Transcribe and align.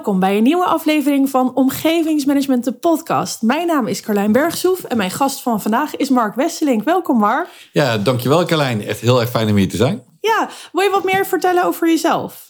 Welkom 0.00 0.20
bij 0.20 0.36
een 0.36 0.42
nieuwe 0.42 0.64
aflevering 0.64 1.30
van 1.30 1.54
Omgevingsmanagement, 1.54 2.64
de 2.64 2.72
podcast. 2.72 3.42
Mijn 3.42 3.66
naam 3.66 3.86
is 3.86 4.00
Carlijn 4.00 4.32
Bergsoef 4.32 4.84
en 4.84 4.96
mijn 4.96 5.10
gast 5.10 5.40
van 5.40 5.60
vandaag 5.60 5.96
is 5.96 6.08
Mark 6.08 6.34
Wesselink. 6.34 6.84
Welkom 6.84 7.18
Mark. 7.18 7.48
Ja, 7.72 7.98
dankjewel 7.98 8.44
Carlijn. 8.44 8.84
Echt 8.86 9.00
heel 9.00 9.20
erg 9.20 9.30
fijn 9.30 9.48
om 9.48 9.56
hier 9.56 9.68
te 9.68 9.76
zijn. 9.76 10.02
Ja, 10.20 10.48
wil 10.72 10.82
je 10.82 10.90
wat 10.90 11.04
meer 11.04 11.26
vertellen 11.26 11.64
over 11.64 11.88
jezelf? 11.88 12.48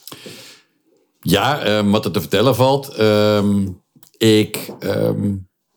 Ja, 1.19 1.59
ehm, 1.59 1.89
wat 1.89 2.05
er 2.05 2.11
te 2.11 2.19
vertellen 2.19 2.55
valt. 2.55 2.87
Ehm, 2.87 3.67
ik 4.17 4.69
ehm, 4.79 5.35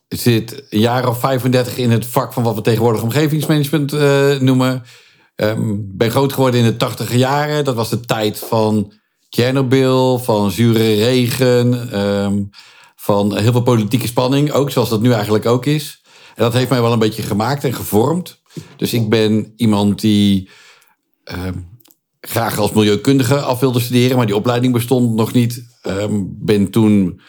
zit 0.09 0.65
een 0.71 0.81
jaar 0.81 1.09
of 1.09 1.19
35 1.19 1.77
in 1.77 1.91
het 1.91 2.07
vak 2.07 2.33
van 2.33 2.43
wat 2.43 2.55
we 2.55 2.61
tegenwoordig 2.61 3.03
omgevingsmanagement 3.03 3.93
uh, 3.93 4.39
noemen. 4.39 4.83
ben 5.77 6.11
groot 6.11 6.33
geworden 6.33 6.61
in 6.61 6.67
de 6.67 6.77
80 6.77 7.15
jaren. 7.15 7.65
Dat 7.65 7.75
was 7.75 7.91
de 7.91 8.01
tijd 8.01 8.39
van 8.39 8.93
Chernobyl, 9.35 10.19
van 10.19 10.51
zure 10.51 10.95
regen, 10.95 11.89
van 12.97 13.37
heel 13.39 13.53
veel 13.53 13.63
politieke 13.63 14.07
spanning. 14.07 14.53
Ook 14.53 14.71
zoals 14.71 14.89
dat 14.89 15.01
nu 15.01 15.13
eigenlijk 15.13 15.47
ook 15.47 15.67
is. 15.67 16.03
En 16.35 16.43
dat 16.43 16.53
heeft 16.53 16.71
mij 16.71 16.81
wel 16.81 16.93
een 16.93 16.99
beetje 16.99 17.23
gemaakt 17.23 17.65
en 17.65 17.75
gevormd. 17.75 18.43
Dus 18.77 18.93
ik 18.93 19.09
ben 19.09 19.53
iemand 19.57 20.01
die 20.01 20.49
graag 22.21 22.59
als 22.59 22.73
milieukundige 22.73 23.41
af 23.41 23.61
wilde 23.61 23.81
studeren, 23.81 24.17
maar 24.17 24.27
die 24.27 24.37
opleiding 24.37 24.73
bestond 24.73 25.15
nog 25.15 25.33
niet. 25.33 25.65
Um, 25.87 26.37
ben 26.41 26.71
toen 26.71 27.21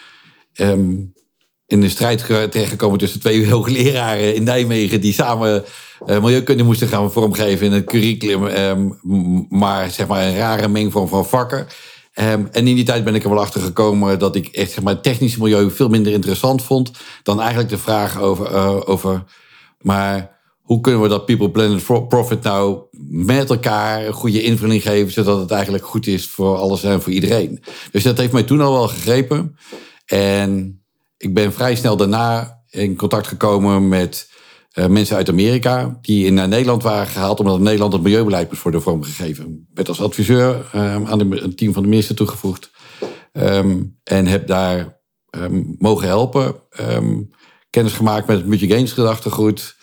in 1.68 1.82
een 1.82 1.90
strijd 1.90 2.26
terechtgekomen 2.26 3.00
tussen 3.00 3.20
twee 3.20 3.50
hoogleraren 3.52 4.36
in 4.36 4.44
Nijmegen 4.44 5.02
die 5.02 5.14
samen 5.14 5.64
uh, 6.08 6.22
milieukunde 6.22 6.64
moesten 6.64 6.88
gaan 6.88 7.12
vormgeven 7.12 7.66
in 7.66 7.72
het 7.72 7.86
curriculum, 7.86 8.44
um, 8.44 9.48
maar 9.50 9.92
zeg 9.92 10.08
maar 10.08 10.24
een 10.24 10.38
rare 10.38 10.68
mengvorm 10.68 11.08
van 11.08 11.26
vakken. 11.26 11.68
En 12.16 12.50
in 12.52 12.76
die 12.76 12.84
tijd 12.84 13.04
ben 13.04 13.16
ik 13.16 13.24
er 13.24 13.30
wel 13.30 13.40
achter 13.40 13.62
gekomen 13.62 14.20
dat 14.20 14.36
ik 14.36 14.48
echt 14.48 14.72
zeg 14.72 14.84
maar, 14.84 14.94
het 14.94 15.04
technische 15.04 15.42
milieu 15.42 15.72
veel 15.72 15.90
minder 15.90 16.14
interessant 16.14 16.64
vond 16.64 16.92
dan 17.24 17.40
eigenlijk 17.40 17.70
de 17.70 17.78
vraag 17.78 18.20
over, 18.20 18.52
uh, 18.52 18.82
over 18.86 19.24
maar 19.82 20.36
hoe 20.62 20.82
kunnen 20.82 21.02
we 21.02 21.08
dat 21.08 21.26
People, 21.26 21.52
Planet, 21.52 22.08
Profit 22.08 22.44
nou 22.44 22.80
met 23.10 23.50
elkaar 23.50 24.06
een 24.06 24.14
goede 24.14 24.44
invulling 24.44 24.82
geven, 24.82 25.12
zodat 25.12 25.40
het 25.40 25.52
eigenlijk 25.52 25.86
goed 25.86 26.08
is 26.08 26.28
voor 26.28 26.58
alles 26.58 26.84
en 26.84 27.02
voor 27.02 27.12
iedereen. 27.12 27.64
Dus 27.92 28.04
dat 28.04 28.18
heeft 28.18 28.34
mij 28.34 28.44
toen 28.44 28.62
al 28.62 28.72
wel 28.74 28.88
gegrepen. 28.88 29.56
En 30.06 30.82
ik 31.18 31.34
ben 31.34 31.54
vrij 31.54 31.76
snel 31.76 31.98
daarna 31.98 32.62
in 32.70 32.96
contact 32.96 33.28
gekomen 33.28 33.88
met 33.88 34.30
uh, 34.76 34.86
mensen 34.86 35.16
uit 35.16 35.30
Amerika, 35.30 35.98
die 36.02 36.26
in 36.26 36.34
Nederland 36.34 36.84
waren 36.84 37.08
gehaald, 37.08 37.40
omdat 37.40 37.60
Nederland 37.60 37.94
het 37.94 38.02
milieubeleid 38.02 38.50
moest 38.50 38.64
worden 38.64 38.82
vormgegeven. 38.82 39.46
Ik 39.70 39.76
werd 39.76 39.88
als 39.88 40.02
adviseur 40.02 40.56
um, 40.76 41.08
aan 41.08 41.32
het 41.32 41.58
team 41.58 41.74
van 41.74 41.84
de 41.84 41.90
minister 41.90 42.16
toegevoegd. 42.16 42.72
Um, 43.34 44.00
en 44.04 44.26
heb 44.26 44.48
daar 44.48 45.00
um, 45.32 45.76
mogen 45.78 46.08
helpen. 46.08 46.56
kennis 47.70 47.94
gemaakt 47.94 48.28
met 48.28 48.38
het 48.38 48.46
Multi 48.46 48.88
gedachtegoed. 48.88 49.76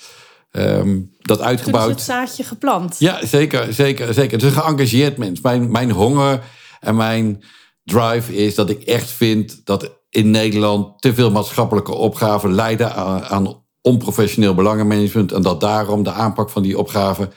Um, 0.53 1.11
dat 1.19 1.41
uitgebouwd. 1.41 1.85
Toen 1.85 1.97
is 1.97 2.07
het 2.07 2.17
zaadje 2.17 2.45
geplant. 2.45 2.97
Ja, 2.99 3.27
zeker, 3.27 3.73
zeker, 3.73 4.15
zeker. 4.15 4.33
Het 4.33 4.43
is 4.43 4.55
een 4.55 4.63
geëngageerd 4.63 5.17
mens. 5.17 5.41
Mijn, 5.41 5.71
mijn 5.71 5.91
honger 5.91 6.43
en 6.81 6.97
mijn 6.97 7.45
drive 7.85 8.37
is 8.37 8.55
dat 8.55 8.71
ik 8.71 8.83
echt 8.83 9.11
vind 9.11 9.61
dat 9.65 10.01
in 10.11 10.31
Nederland 10.31 11.03
te 11.03 11.15
veel 11.15 11.31
maatschappelijke 11.31 11.93
opgaven 11.93 12.55
leiden 12.55 12.95
aan, 12.95 13.25
aan 13.25 13.62
onprofessioneel 13.83 14.55
belangenmanagement. 14.55 15.33
En 15.33 15.43
dat 15.43 15.61
daarom 15.61 16.03
de 16.03 16.13
aanpak 16.13 16.51
van 16.51 16.63
die 16.63 16.79
opgaven 16.79 17.33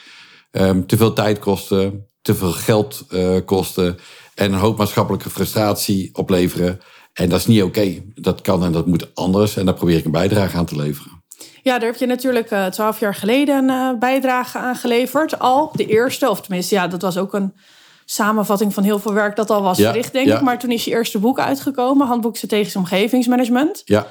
um, 0.52 0.88
te 0.88 0.98
veel 0.98 1.14
tijd 1.14 1.40
kosten, 1.40 2.08
te 2.22 2.36
veel 2.36 2.52
geld 2.52 3.06
uh, 3.10 3.38
kosten 3.46 3.98
en 4.36 4.54
een 4.54 4.60
hoop 4.60 4.78
maatschappelijke 4.78 5.30
frustratie 5.30 6.10
opleveren. 6.14 6.80
En 7.14 7.30
dat 7.30 7.40
is 7.40 7.46
niet 7.46 7.64
oké. 7.64 8.04
Dat 8.16 8.42
kan 8.42 8.64
en 8.64 8.72
dat 8.72 8.86
moet 8.86 9.16
anders. 9.16 9.58
En 9.58 9.66
daar 9.66 9.74
probeer 9.74 9.98
ik 9.98 10.06
een 10.06 10.12
bijdrage 10.12 10.58
aan 10.58 10.66
te 10.66 10.76
leveren. 10.76 11.24
Ja, 11.64 11.80
daar 11.80 11.90
heb 11.90 12.00
je 12.00 12.06
natuurlijk 12.06 12.52
eh, 12.52 12.66
twaalf 12.66 13.00
jaar 13.00 13.16
geleden 13.16 13.70
een 13.70 13.94
uh, 13.94 14.00
bijdrage 14.00 14.58
aan 14.58 14.76
geleverd. 14.76 15.40
Al 15.40 15.72
de 15.74 15.86
eerste, 15.86 16.30
of 16.30 16.42
tenminste, 16.42 16.76
ja, 16.76 16.88
dat 16.88 17.02
was 17.02 17.18
ook 17.18 17.34
een 17.34 17.54
samenvatting 18.06 18.74
van 18.74 18.84
heel 18.84 19.00
veel 19.00 19.14
werk 19.14 19.36
dat 19.36 19.50
al 19.50 19.62
was 19.62 19.80
verricht, 19.80 20.14
denk 20.14 20.28
ik. 20.28 20.42
Maar 20.42 20.60
toen 20.60 20.72
is 20.72 20.86
je 20.86 20.92
eerste 20.92 21.20
boek 21.20 21.40
uitgekomen, 21.40 22.08
Handboek 22.08 22.38
Strategisch 22.38 22.76
Omgevingsmanagement. 22.76 23.82
Ja. 23.86 24.08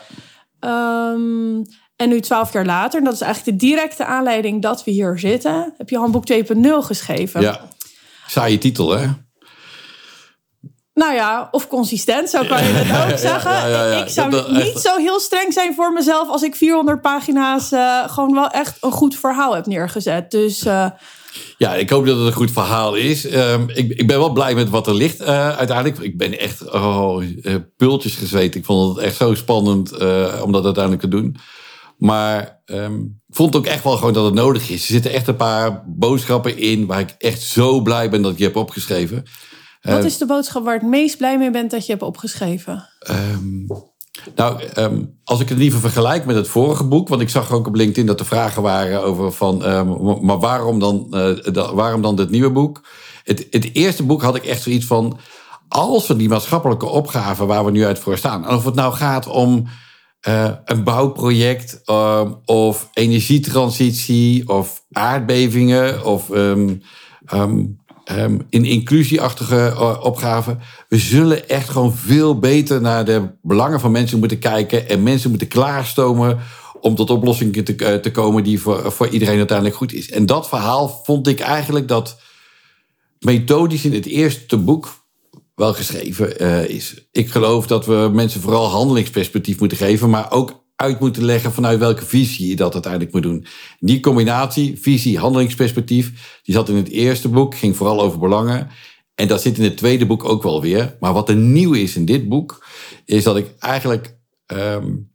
Um, 1.12 1.64
en 1.96 2.08
nu 2.08 2.20
twaalf 2.20 2.52
jaar 2.52 2.66
later, 2.66 2.98
en 2.98 3.04
dat 3.04 3.14
is 3.14 3.20
eigenlijk 3.20 3.58
de 3.58 3.66
directe 3.66 4.04
aanleiding 4.04 4.62
dat 4.62 4.84
we 4.84 4.90
hier 4.90 5.18
zitten, 5.18 5.74
heb 5.76 5.88
je 5.88 5.98
Handboek 5.98 6.32
2.0 6.32 6.38
geschreven. 6.78 7.40
Ja, 7.40 7.68
saaie 8.26 8.58
titel, 8.58 8.90
hè? 8.90 9.06
Nou 10.94 11.14
ja, 11.14 11.48
of 11.50 11.68
consistent, 11.68 12.30
zo 12.30 12.44
kan 12.44 12.64
je 12.64 12.72
het 12.72 13.12
ook 13.12 13.18
zeggen. 13.18 13.52
ik 14.06 14.08
zou 14.08 14.52
niet 14.52 14.78
zo 14.78 14.96
heel 14.96 15.20
streng 15.20 15.52
zijn 15.52 15.74
voor 15.74 15.92
mezelf 15.92 16.28
als 16.28 16.42
ik 16.42 16.54
400 16.54 17.00
pagina's 17.00 17.72
uh, 17.72 18.08
gewoon 18.08 18.34
wel 18.34 18.48
echt 18.48 18.76
een 18.80 18.90
goed 18.90 19.16
verhaal 19.16 19.54
heb 19.54 19.66
neergezet. 19.66 20.30
Dus. 20.30 20.66
Uh, 20.66 20.86
ja, 21.58 21.74
ik 21.74 21.90
hoop 21.90 22.06
dat 22.06 22.16
het 22.16 22.26
een 22.26 22.32
goed 22.32 22.50
verhaal 22.50 22.94
is. 22.94 23.32
Um, 23.34 23.68
ik, 23.68 23.92
ik, 23.92 24.06
ben 24.06 24.18
wel 24.18 24.32
blij 24.32 24.54
met 24.54 24.70
wat 24.70 24.86
er 24.86 24.94
ligt 24.94 25.20
uh, 25.20 25.56
uiteindelijk. 25.56 25.98
Ik 25.98 26.18
ben 26.18 26.38
echt 26.38 26.72
oh, 26.72 27.22
pultjes 27.76 28.14
gezeten. 28.14 28.60
Ik 28.60 28.66
vond 28.66 28.96
het 28.96 29.04
echt 29.04 29.16
zo 29.16 29.34
spannend 29.34 29.92
om 30.42 30.52
dat 30.52 30.64
uiteindelijk 30.64 31.02
te 31.02 31.08
doen. 31.08 31.36
Maar 31.96 32.62
um, 32.66 33.20
ik 33.28 33.34
vond 33.34 33.56
ook 33.56 33.66
echt 33.66 33.84
wel 33.84 33.96
gewoon 33.96 34.12
dat 34.12 34.24
het 34.24 34.34
nodig 34.34 34.70
is. 34.70 34.82
Er 34.82 34.92
zitten 34.92 35.12
echt 35.12 35.28
een 35.28 35.36
paar 35.36 35.84
boodschappen 35.86 36.58
in 36.58 36.86
waar 36.86 37.00
ik 37.00 37.14
echt 37.18 37.42
zo 37.42 37.80
blij 37.80 38.10
ben 38.10 38.22
dat 38.22 38.32
ik 38.32 38.38
je 38.38 38.44
heb 38.44 38.56
opgeschreven. 38.56 39.22
Wat 39.80 39.98
eh, 39.98 40.04
is 40.04 40.18
de 40.18 40.26
boodschap 40.26 40.64
waar 40.64 40.74
het 40.74 40.82
meest 40.82 41.16
blij 41.16 41.38
mee 41.38 41.50
bent 41.50 41.70
dat 41.70 41.86
je 41.86 41.92
hebt 41.92 42.04
opgeschreven? 42.04 42.88
Um, 43.10 43.66
nou, 44.34 44.62
um, 44.78 45.18
als 45.24 45.40
ik 45.40 45.48
het 45.48 45.58
liever 45.58 45.80
vergelijk 45.80 46.24
met 46.24 46.36
het 46.36 46.48
vorige 46.48 46.84
boek, 46.84 47.08
want 47.08 47.20
ik 47.20 47.28
zag 47.28 47.52
ook 47.52 47.66
op 47.66 47.74
LinkedIn 47.74 48.06
dat 48.06 48.20
er 48.20 48.26
vragen 48.26 48.62
waren 48.62 49.02
over 49.02 49.32
van, 49.32 49.56
maar 50.24 50.38
waarom 50.38 50.78
dan, 50.78 51.06
uh, 51.10 51.70
waarom 51.70 52.02
dan 52.02 52.16
dit 52.16 52.30
nieuwe 52.30 52.50
boek? 52.50 52.86
Het, 53.22 53.46
het 53.50 53.70
eerste 53.72 54.02
boek 54.02 54.22
had 54.22 54.36
ik 54.36 54.44
echt 54.44 54.62
zoiets 54.62 54.86
van, 54.86 55.18
als 55.68 56.06
we 56.06 56.16
die 56.16 56.28
maatschappelijke 56.28 56.86
opgaven 56.86 57.46
waar 57.46 57.64
we 57.64 57.70
nu 57.70 57.84
uit 57.84 57.98
voor 57.98 58.18
staan, 58.18 58.46
en 58.46 58.54
of 58.54 58.64
het 58.64 58.74
nou 58.74 58.92
gaat 58.94 59.26
om 59.26 59.66
uh, 60.28 60.50
een 60.64 60.84
bouwproject 60.84 61.82
um, 61.90 62.36
of 62.44 62.90
energietransitie 62.92 64.48
of 64.48 64.84
aardbevingen 64.92 66.04
of 66.04 66.28
um, 66.28 66.82
in 68.50 68.64
inclusieachtige 68.64 69.72
uh, 69.74 70.00
opgaven. 70.02 70.60
We 70.88 70.98
zullen 70.98 71.48
echt 71.48 71.68
gewoon 71.68 71.94
veel 71.94 72.38
beter 72.38 72.80
naar 72.80 73.04
de 73.04 73.28
belangen 73.42 73.80
van 73.80 73.90
mensen 73.90 74.18
moeten 74.18 74.38
kijken. 74.38 74.88
En 74.88 75.02
mensen 75.02 75.30
moeten 75.30 75.48
klaarstomen 75.48 76.38
om 76.80 76.94
tot 76.94 77.10
oplossingen 77.10 77.64
te, 77.64 77.74
uh, 77.76 77.94
te 77.94 78.10
komen 78.10 78.44
die 78.44 78.60
voor, 78.60 78.92
voor 78.92 79.08
iedereen 79.08 79.38
uiteindelijk 79.38 79.76
goed 79.76 79.92
is. 79.92 80.10
En 80.10 80.26
dat 80.26 80.48
verhaal 80.48 81.00
vond 81.04 81.26
ik 81.26 81.40
eigenlijk 81.40 81.88
dat 81.88 82.20
methodisch 83.18 83.84
in 83.84 83.92
het 83.92 84.06
eerste 84.06 84.56
boek 84.56 85.03
wel 85.54 85.74
geschreven 85.74 86.42
uh, 86.42 86.68
is. 86.68 87.08
Ik 87.12 87.30
geloof 87.30 87.66
dat 87.66 87.86
we 87.86 88.10
mensen 88.12 88.40
vooral 88.40 88.68
handelingsperspectief 88.68 89.58
moeten 89.58 89.78
geven, 89.78 90.10
maar 90.10 90.32
ook 90.32 90.64
uit 90.76 91.00
moeten 91.00 91.24
leggen 91.24 91.52
vanuit 91.52 91.78
welke 91.78 92.04
visie 92.04 92.48
je 92.48 92.56
dat 92.56 92.72
uiteindelijk 92.72 93.12
moet 93.12 93.22
doen. 93.22 93.46
Die 93.78 94.00
combinatie, 94.00 94.80
visie, 94.80 95.18
handelingsperspectief, 95.18 96.40
die 96.42 96.54
zat 96.54 96.68
in 96.68 96.76
het 96.76 96.88
eerste 96.88 97.28
boek, 97.28 97.56
ging 97.56 97.76
vooral 97.76 98.00
over 98.00 98.18
belangen. 98.18 98.68
En 99.14 99.28
dat 99.28 99.42
zit 99.42 99.58
in 99.58 99.64
het 99.64 99.76
tweede 99.76 100.06
boek 100.06 100.24
ook 100.24 100.42
wel 100.42 100.60
weer. 100.60 100.96
Maar 101.00 101.12
wat 101.12 101.28
er 101.28 101.36
nieuw 101.36 101.72
is 101.72 101.96
in 101.96 102.04
dit 102.04 102.28
boek, 102.28 102.66
is 103.04 103.24
dat 103.24 103.36
ik 103.36 103.54
eigenlijk, 103.58 104.16
um, 104.46 105.12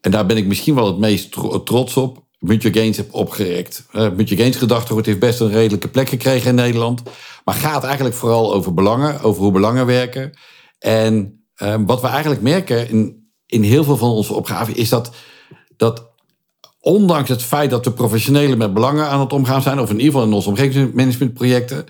en 0.00 0.10
daar 0.10 0.26
ben 0.26 0.36
ik 0.36 0.46
misschien 0.46 0.74
wel 0.74 0.86
het 0.86 0.98
meest 0.98 1.32
trots 1.64 1.96
op, 1.96 2.26
Mutual 2.38 2.74
Gains 2.74 2.96
heb 2.96 3.14
opgerekt. 3.14 3.86
Uh, 3.92 4.10
Mutual 4.10 4.40
Gains 4.40 4.56
gedachtegoed 4.56 5.06
heeft 5.06 5.18
best 5.18 5.40
een 5.40 5.50
redelijke 5.50 5.88
plek 5.88 6.08
gekregen 6.08 6.48
in 6.48 6.54
Nederland. 6.54 7.02
Maar 7.44 7.54
gaat 7.54 7.84
eigenlijk 7.84 8.14
vooral 8.14 8.54
over 8.54 8.74
belangen, 8.74 9.20
over 9.20 9.42
hoe 9.42 9.52
belangen 9.52 9.86
werken. 9.86 10.38
En 10.78 11.42
um, 11.62 11.86
wat 11.86 12.00
we 12.00 12.06
eigenlijk 12.06 12.42
merken 12.42 12.88
in, 12.88 13.30
in 13.46 13.62
heel 13.62 13.84
veel 13.84 13.96
van 13.96 14.10
onze 14.10 14.34
opgaven 14.34 14.76
is 14.76 14.88
dat, 14.88 15.10
dat 15.76 16.06
ondanks 16.80 17.28
het 17.28 17.42
feit 17.42 17.70
dat 17.70 17.84
we 17.84 17.92
professionelen 17.92 18.58
met 18.58 18.74
belangen 18.74 19.08
aan 19.08 19.20
het 19.20 19.32
omgaan 19.32 19.62
zijn, 19.62 19.80
of 19.80 19.90
in 19.90 19.96
ieder 19.96 20.12
geval 20.12 20.26
in 20.26 20.32
onze 20.32 20.48
omgevingsmanagementprojecten, 20.48 21.76
ehm, 21.76 21.86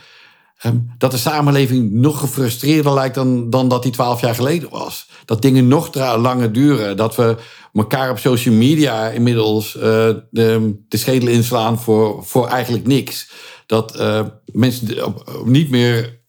dat 0.98 1.10
de 1.10 1.16
samenleving 1.16 1.92
nog 1.92 2.20
gefrustreerder 2.20 2.94
lijkt 2.94 3.14
dan, 3.14 3.50
dan 3.50 3.68
dat 3.68 3.82
die 3.82 3.92
twaalf 3.92 4.20
jaar 4.20 4.34
geleden 4.34 4.70
was. 4.70 5.08
Dat 5.24 5.42
dingen 5.42 5.68
nog 5.68 5.94
langer 5.94 6.52
duren. 6.52 6.96
Dat 6.96 7.16
we 7.16 7.36
elkaar 7.72 8.10
op 8.10 8.18
social 8.18 8.54
media 8.54 9.08
inmiddels 9.08 9.76
uh, 9.76 9.82
de, 10.30 10.80
de 10.88 10.96
schedel 10.96 11.28
inslaan 11.28 11.80
voor, 11.80 12.24
voor 12.24 12.46
eigenlijk 12.46 12.86
niks. 12.86 13.30
Dat 13.66 13.96
uh, 13.96 14.20
mensen 14.52 15.14
niet 15.44 15.70
meer 15.70 16.20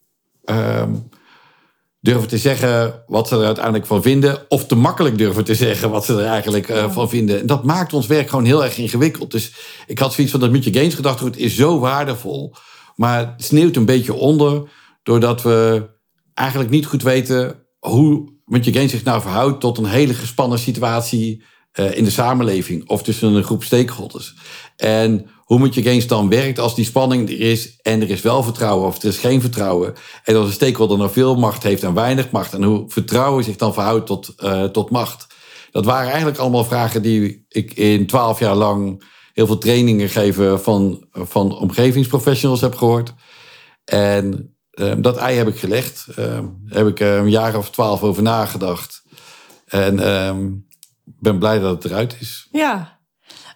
uh, 0.46 0.84
durven 2.02 2.28
te 2.28 2.38
zeggen 2.38 3.04
wat 3.08 3.28
ze 3.28 3.36
er 3.36 3.46
uiteindelijk 3.46 3.86
van 3.86 4.02
vinden. 4.02 4.46
Of 4.48 4.66
te 4.66 4.76
makkelijk 4.76 5.18
durven 5.18 5.44
te 5.44 5.56
zeggen 5.56 5.90
wat 5.90 6.06
ze 6.06 6.14
er 6.14 6.26
eigenlijk 6.26 6.70
uh, 6.70 6.92
van 6.92 7.10
vinden. 7.10 7.40
En 7.40 7.48
dat 7.48 7.64
maakt 7.64 7.94
ons 7.94 8.08
werk 8.08 8.30
gewoon 8.30 8.46
heel 8.46 8.64
erg 8.64 8.78
ingewikkeld. 8.78 9.32
Dus 9.32 9.54
ik 9.88 10.00
had 10.00 10.14
zoiets 10.14 10.32
van 10.32 10.42
dat 10.42 10.52
Mutual 10.52 10.74
Gains 10.74 10.96
gedachtegoed 10.96 11.38
is 11.38 11.56
zo 11.56 11.80
waardevol. 11.80 12.54
Maar 13.00 13.20
het 13.20 13.44
sneeuwt 13.44 13.76
een 13.76 13.86
beetje 13.86 14.14
onder. 14.14 14.70
Doordat 15.04 15.42
we 15.42 15.90
eigenlijk 16.34 16.70
niet 16.70 16.86
goed 16.86 17.02
weten 17.02 17.66
hoe 17.80 18.34
je 18.46 18.72
Gaines 18.74 18.92
zich 18.92 19.04
nou 19.04 19.22
verhoudt 19.22 19.60
tot 19.60 19.78
een 19.78 19.86
hele 19.86 20.14
gespannen 20.14 20.60
situatie 20.60 21.44
uh, 21.74 21.98
in 21.98 22.04
de 22.04 22.10
samenleving 22.10 22.90
of 22.90 23.04
tussen 23.04 23.34
een 23.34 23.44
groep 23.44 23.64
stakeholders. 23.64 24.36
En 24.76 25.30
hoe 25.38 25.60
moet 25.60 25.74
je 25.74 25.82
Gaines 25.82 26.08
dan 26.08 26.30
werkt 26.30 26.60
als 26.60 26.76
die 26.76 26.86
spanning 26.86 27.30
er 27.30 27.40
is 27.40 27.80
en 27.82 28.02
er 28.02 28.10
is 28.10 28.22
wel 28.22 28.44
vertrouwen 28.44 28.88
of 28.88 29.02
er 29.02 29.10
is 29.10 29.18
geen 29.18 29.42
vertrouwen. 29.42 29.94
En 30.24 30.36
als 30.36 30.48
een 30.48 30.54
stakeholder 30.54 30.98
nou 30.98 31.12
veel 31.12 31.36
macht 31.36 31.64
heeft 31.64 31.84
en 31.84 31.94
weinig 31.94 32.32
macht. 32.32 32.54
En 32.54 32.64
hoe 32.64 32.84
vertrouwen 32.88 33.44
zich 33.44 33.56
dan 33.56 33.74
verhoudt 33.74 34.06
tot, 34.06 34.34
uh, 34.38 34.64
tot 34.64 34.90
macht. 34.90 35.28
Dat 35.72 35.86
waren 35.86 36.08
eigenlijk 36.08 36.38
allemaal 36.38 36.64
vragen 36.64 37.02
die 37.02 37.46
ik 37.50 37.74
in 37.74 38.08
twaalf 38.08 38.40
jaar 38.40 38.56
lang 38.56 39.04
heel 39.40 39.48
veel 39.48 39.58
trainingen 39.58 40.10
geven 40.10 40.62
van, 40.62 41.08
van 41.12 41.58
omgevingsprofessionals 41.58 42.62
heb 42.62 42.76
gehoord. 42.76 43.14
En 43.84 44.56
uh, 44.72 44.94
dat 44.98 45.18
ei 45.18 45.38
heb 45.38 45.48
ik 45.48 45.60
gelegd. 45.60 46.06
Uh, 46.20 46.40
heb 46.66 46.88
ik 46.88 47.00
een 47.00 47.30
jaar 47.30 47.56
of 47.56 47.70
twaalf 47.70 48.04
over 48.04 48.24
nagedacht. 48.24 49.04
En 49.66 50.00
ehm, 50.00 50.50
ben 51.04 51.40
blij 51.40 51.60
dat 51.60 51.84
het 51.84 51.92
eruit 51.92 52.16
is. 52.20 52.48
Ja. 52.52 53.00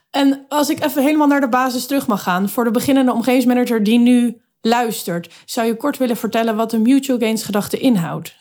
En 0.09 0.45
als 0.49 0.69
ik 0.69 0.83
even 0.83 1.03
helemaal 1.03 1.27
naar 1.27 1.41
de 1.41 1.49
basis 1.49 1.85
terug 1.85 2.07
mag 2.07 2.23
gaan. 2.23 2.49
Voor 2.49 2.63
de 2.63 2.71
beginnende 2.71 3.13
omgevingsmanager 3.13 3.83
die 3.83 3.99
nu 3.99 4.41
luistert. 4.61 5.33
Zou 5.45 5.67
je 5.67 5.77
kort 5.77 5.97
willen 5.97 6.17
vertellen 6.17 6.55
wat 6.55 6.71
de 6.71 6.79
mutual 6.79 7.19
gains 7.19 7.43
gedachte 7.43 7.77
inhoudt? 7.77 8.35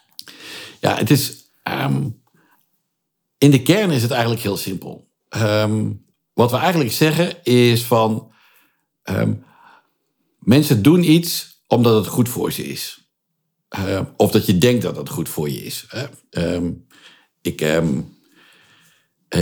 Ja, 0.80 0.96
het 0.96 1.10
is... 1.10 1.50
Um, 1.68 2.22
in 3.38 3.50
de 3.50 3.62
kern 3.62 3.90
is 3.90 4.02
het 4.02 4.10
eigenlijk 4.10 4.42
heel 4.42 4.56
simpel. 4.56 5.08
Um, 5.36 6.04
wat 6.34 6.50
we 6.50 6.56
eigenlijk 6.56 6.92
zeggen 6.92 7.44
is 7.44 7.82
van... 7.82 8.30
Um, 9.10 9.44
mensen 10.38 10.82
doen 10.82 11.10
iets 11.10 11.62
omdat 11.66 11.94
het 11.94 12.06
goed 12.06 12.28
voor 12.28 12.52
ze 12.52 12.64
is. 12.64 13.10
Uh, 13.78 14.00
of 14.16 14.30
dat 14.30 14.46
je 14.46 14.58
denkt 14.58 14.82
dat 14.82 14.96
het 14.96 15.08
goed 15.08 15.28
voor 15.28 15.50
je 15.50 15.64
is. 15.64 15.86
Um, 16.30 16.86
ik, 17.40 17.60
um, 17.60 18.16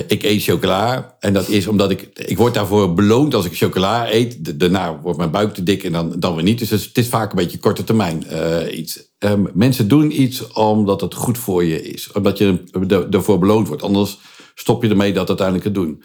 ik 0.06 0.22
eet 0.22 0.42
chocola 0.42 1.16
en 1.18 1.32
dat 1.32 1.48
is 1.48 1.66
omdat 1.66 1.90
ik... 1.90 2.02
Ik 2.14 2.36
word 2.36 2.54
daarvoor 2.54 2.94
beloond 2.94 3.34
als 3.34 3.44
ik 3.44 3.56
chocola 3.56 4.12
eet. 4.12 4.60
Daarna 4.60 5.00
wordt 5.00 5.18
mijn 5.18 5.30
buik 5.30 5.54
te 5.54 5.62
dik 5.62 5.84
en 5.84 5.92
dan, 5.92 6.20
dan 6.20 6.34
weer 6.34 6.44
niet. 6.44 6.58
Dus 6.58 6.70
het 6.70 6.98
is 6.98 7.08
vaak 7.08 7.30
een 7.30 7.36
beetje 7.36 7.58
korte 7.58 7.84
termijn 7.84 8.24
uh, 8.30 8.78
iets. 8.78 9.14
mensen 9.52 9.88
doen 9.88 10.20
iets 10.20 10.52
omdat 10.52 11.00
het 11.00 11.14
goed 11.14 11.38
voor 11.38 11.64
je 11.64 11.82
is. 11.82 12.12
Omdat 12.12 12.38
je 12.38 12.62
ervoor 13.10 13.38
beloond 13.38 13.68
wordt. 13.68 13.82
Anders 13.82 14.18
stop 14.54 14.82
je 14.82 14.88
ermee 14.88 15.12
dat 15.12 15.28
uiteindelijk 15.28 15.66
het 15.66 15.74
doen. 15.74 16.02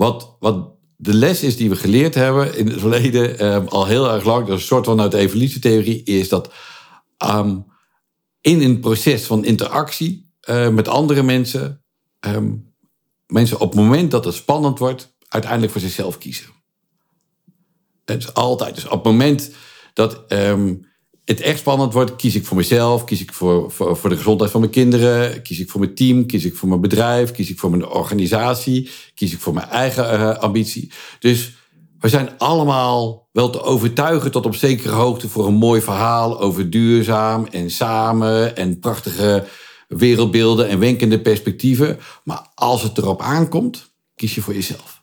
Wat, 0.00 0.36
wat 0.38 0.70
de 0.96 1.14
les 1.14 1.42
is 1.42 1.56
die 1.56 1.68
we 1.68 1.76
geleerd 1.76 2.14
hebben 2.14 2.56
in 2.56 2.66
het 2.66 2.80
verleden, 2.80 3.38
eh, 3.38 3.66
al 3.66 3.86
heel 3.86 4.10
erg 4.10 4.24
lang, 4.24 4.46
dat 4.46 4.56
is 4.56 4.60
een 4.62 4.66
soort 4.66 4.84
van 4.84 5.00
uit 5.00 5.10
de 5.10 5.18
evolutietheorie, 5.18 6.02
is 6.02 6.28
dat 6.28 6.52
um, 7.24 7.66
in 8.40 8.62
een 8.62 8.80
proces 8.80 9.22
van 9.22 9.44
interactie 9.44 10.32
uh, 10.48 10.68
met 10.68 10.88
andere 10.88 11.22
mensen, 11.22 11.82
um, 12.20 12.74
mensen 13.26 13.60
op 13.60 13.70
het 13.70 13.80
moment 13.80 14.10
dat 14.10 14.24
het 14.24 14.34
spannend 14.34 14.78
wordt, 14.78 15.16
uiteindelijk 15.28 15.72
voor 15.72 15.80
zichzelf 15.80 16.18
kiezen. 16.18 16.46
Het 18.04 18.22
is 18.22 18.34
altijd. 18.34 18.74
Dus 18.74 18.84
op 18.84 18.90
het 18.90 19.04
moment 19.04 19.50
dat 19.92 20.24
het 21.30 21.40
echt 21.40 21.58
spannend 21.58 21.92
wordt, 21.92 22.16
kies 22.16 22.34
ik 22.34 22.46
voor 22.46 22.56
mezelf, 22.56 23.04
kies 23.04 23.20
ik 23.20 23.32
voor, 23.32 23.70
voor, 23.70 24.08
de 24.08 24.16
gezondheid 24.16 24.50
van 24.50 24.60
mijn 24.60 24.72
kinderen, 24.72 25.42
kies 25.42 25.60
ik 25.60 25.70
voor 25.70 25.80
mijn 25.80 25.94
team, 25.94 26.26
kies 26.26 26.44
ik 26.44 26.56
voor 26.56 26.68
mijn 26.68 26.80
bedrijf, 26.80 27.30
kies 27.30 27.50
ik 27.50 27.58
voor 27.58 27.70
mijn 27.70 27.86
organisatie, 27.86 28.90
kies 29.14 29.32
ik 29.32 29.40
voor 29.40 29.54
mijn 29.54 29.68
eigen 29.68 30.20
uh, 30.20 30.38
ambitie. 30.38 30.92
Dus 31.18 31.52
we 31.98 32.08
zijn 32.08 32.38
allemaal 32.38 33.28
wel 33.32 33.50
te 33.50 33.62
overtuigen 33.62 34.30
tot 34.30 34.46
op 34.46 34.54
zekere 34.54 34.94
hoogte 34.94 35.28
voor 35.28 35.46
een 35.46 35.54
mooi 35.54 35.80
verhaal 35.80 36.40
over 36.40 36.70
duurzaam 36.70 37.46
en 37.46 37.70
samen 37.70 38.56
en 38.56 38.78
prachtige 38.78 39.46
wereldbeelden 39.88 40.68
en 40.68 40.78
wenkende 40.78 41.20
perspectieven. 41.20 41.98
Maar 42.24 42.46
als 42.54 42.82
het 42.82 42.98
erop 42.98 43.22
aankomt, 43.22 43.92
kies 44.14 44.34
je 44.34 44.42
voor 44.42 44.54
jezelf. 44.54 45.02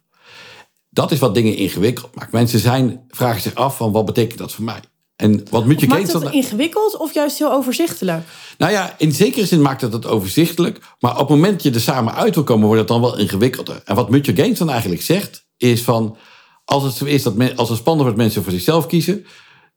Dat 0.90 1.12
is 1.12 1.20
wat 1.20 1.36
dingen 1.36 1.56
ingewikkeld 1.56 2.16
maakt. 2.16 2.32
Mensen 2.32 2.60
zijn, 2.60 3.06
vragen 3.10 3.42
zich 3.42 3.56
af 3.56 3.78
van 3.78 3.92
wat 3.92 4.06
betekent 4.06 4.40
dat 4.40 4.54
voor 4.54 4.64
mij? 4.64 4.80
En 5.18 5.44
wat 5.50 5.66
moet 5.66 5.80
je 5.80 5.88
maakt 5.88 6.14
het 6.14 6.32
ingewikkeld 6.32 6.98
of 6.98 7.14
juist 7.14 7.38
heel 7.38 7.52
overzichtelijk? 7.52 8.28
Nou 8.58 8.72
ja, 8.72 8.96
in 8.98 9.12
zekere 9.12 9.46
zin 9.46 9.62
maakt 9.62 9.82
het 9.82 9.94
het 9.94 10.06
overzichtelijk. 10.06 10.96
Maar 11.00 11.12
op 11.12 11.18
het 11.18 11.30
moment 11.30 11.54
dat 11.54 11.64
je 11.64 11.72
er 11.72 11.82
samen 11.82 12.14
uit 12.14 12.36
wil 12.36 12.44
komen, 12.44 12.66
wordt 12.66 12.80
het 12.80 12.90
dan 12.90 13.02
wel 13.02 13.18
ingewikkelder. 13.18 13.82
En 13.86 13.96
wat 13.96 14.10
Mutje 14.10 14.36
Gaines 14.36 14.60
dan 14.60 14.70
eigenlijk 14.70 15.02
zegt, 15.02 15.48
is 15.58 15.84
van... 15.84 16.18
Als 16.66 16.84
het 16.84 16.94
zo 16.94 17.06
is 17.06 17.24
dat 17.24 17.36
men, 17.36 17.56
als 17.56 17.70
het 17.70 17.78
spannend 17.78 18.06
wordt 18.06 18.22
mensen 18.22 18.44
voor 18.44 18.52
zichzelf 18.52 18.88
kiezen... 18.88 19.26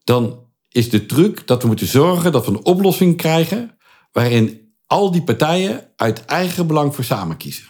dan 0.05 0.47
is 0.69 0.91
de 0.91 1.07
truc 1.07 1.47
dat 1.47 1.63
we 1.63 1.69
moeten 1.69 1.87
zorgen 1.87 2.33
dat 2.33 2.47
we 2.47 2.51
een 2.51 2.65
oplossing 2.65 3.17
krijgen... 3.17 3.79
waarin 4.13 4.75
al 4.87 5.11
die 5.11 5.23
partijen 5.23 5.91
uit 5.97 6.25
eigen 6.25 6.67
belang 6.67 6.95
voor 6.95 7.05
samen 7.05 7.37
kiezen. 7.37 7.65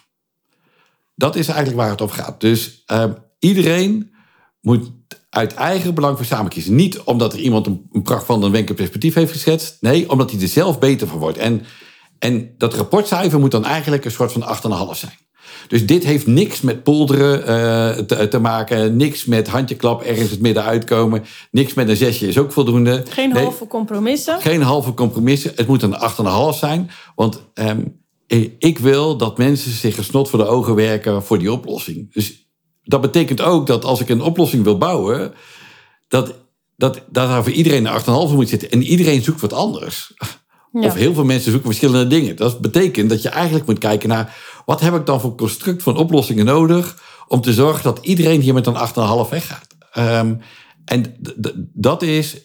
Dat 1.14 1.37
is 1.37 1.49
eigenlijk 1.49 1.78
waar 1.78 1.90
het 1.90 2.00
over 2.00 2.17
gaat. 2.17 2.40
Dus 2.40 2.82
uh, 2.93 3.05
iedereen 3.38 4.14
moet 4.61 4.90
uit 5.31 5.55
eigen 5.55 5.94
belang 5.94 6.17
voor 6.17 6.27
samen 6.27 6.50
kiezen. 6.50 6.75
Niet 6.75 7.00
omdat 7.00 7.32
er 7.32 7.38
iemand 7.38 7.67
een, 7.67 7.88
een 7.93 8.03
pracht 8.03 8.27
van 8.27 8.43
een 8.43 8.50
wenken 8.50 8.75
perspectief 8.75 9.15
heeft 9.15 9.32
geschetst. 9.32 9.77
Nee, 9.81 10.11
omdat 10.11 10.31
hij 10.31 10.41
er 10.41 10.49
zelf 10.49 10.79
beter 10.79 11.06
van 11.06 11.19
wordt. 11.19 11.38
En, 11.38 11.62
en 12.19 12.55
dat 12.59 12.75
rapportcijfer 12.75 13.41
moet 13.41 13.50
dan 13.50 13.65
eigenlijk 13.65 14.05
een 14.05 14.11
soort 14.11 14.32
van 14.32 14.43
8,5 14.93 14.99
zijn. 14.99 15.12
Dus 15.69 15.87
dit 15.87 16.05
heeft 16.05 16.27
niks 16.27 16.61
met 16.61 16.82
polderen 16.82 17.41
uh, 17.41 18.05
te, 18.05 18.29
te, 18.29 18.38
maken. 18.38 18.97
Niks 18.97 19.25
met 19.25 19.49
handjeklap 19.49 20.03
ergens 20.03 20.31
het 20.31 20.41
midden 20.41 20.65
uitkomen. 20.65 21.25
Niks 21.50 21.75
met 21.75 21.88
een 21.88 21.97
zesje 21.97 22.29
is 22.29 22.38
ook 22.38 22.53
voldoende. 22.53 23.03
Geen 23.09 23.32
halve 23.32 23.67
compromissen. 23.67 24.41
Geen 24.41 24.62
halve 24.62 24.94
compromissen. 24.94 25.53
Het 25.55 25.67
moet 25.67 25.82
een 25.82 25.97
8,5 26.55 26.59
zijn. 26.59 26.91
Want 27.15 27.43
um, 27.55 28.00
ik 28.59 28.79
wil 28.79 29.17
dat 29.17 29.38
mensen 29.38 29.71
zich 29.71 29.94
gesnot 29.94 30.29
voor 30.29 30.38
de 30.38 30.47
ogen 30.47 30.75
werken 30.75 31.23
voor 31.23 31.38
die 31.38 31.53
oplossing. 31.53 32.12
Dus 32.12 32.50
dat 32.90 33.00
betekent 33.00 33.40
ook 33.40 33.66
dat 33.66 33.84
als 33.84 34.00
ik 34.00 34.08
een 34.08 34.22
oplossing 34.22 34.64
wil 34.64 34.78
bouwen, 34.78 35.34
dat, 36.08 36.34
dat, 36.76 36.94
dat 36.94 37.26
daar 37.26 37.42
voor 37.42 37.52
iedereen 37.52 37.87
een 37.87 38.00
8,5 38.00 38.34
moet 38.34 38.48
zitten. 38.48 38.70
En 38.70 38.82
iedereen 38.82 39.22
zoekt 39.22 39.40
wat 39.40 39.52
anders. 39.52 40.14
Of 40.72 40.94
heel 40.94 41.14
veel 41.14 41.25
mensen 41.25 41.50
zoeken 41.50 41.69
verschillende 41.69 42.06
dingen. 42.06 42.37
Dat 42.37 42.60
betekent 42.60 43.10
dat 43.10 43.22
je 43.22 43.28
eigenlijk 43.28 43.66
moet 43.66 43.78
kijken 43.78 44.08
naar 44.08 44.37
wat 44.66 44.81
heb 44.81 44.94
ik 44.94 45.06
dan 45.06 45.20
voor 45.20 45.34
construct 45.34 45.82
van 45.82 45.96
oplossingen 45.96 46.44
nodig 46.44 47.03
om 47.29 47.41
te 47.41 47.53
zorgen 47.53 47.82
dat 47.82 47.98
iedereen 48.03 48.41
hier 48.41 48.55
met 48.55 48.67
een 48.67 48.76
8,5 49.24 49.31
weggaat. 49.31 49.67
Um, 49.98 50.41
en 50.84 51.17
dat 51.72 52.03
is 52.03 52.36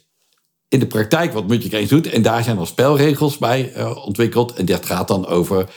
in 0.67 0.79
de 0.79 0.88
praktijk 0.88 1.34
wat 1.34 1.48
Mutje 1.48 1.88
doet. 1.88 2.10
En 2.10 2.22
daar 2.22 2.43
zijn 2.43 2.58
al 2.58 2.65
spelregels 2.65 3.38
bij 3.38 3.74
uh, 3.77 4.05
ontwikkeld. 4.05 4.53
En 4.53 4.65
dat 4.65 4.86
gaat 4.86 5.08
dan 5.08 5.27
over 5.27 5.70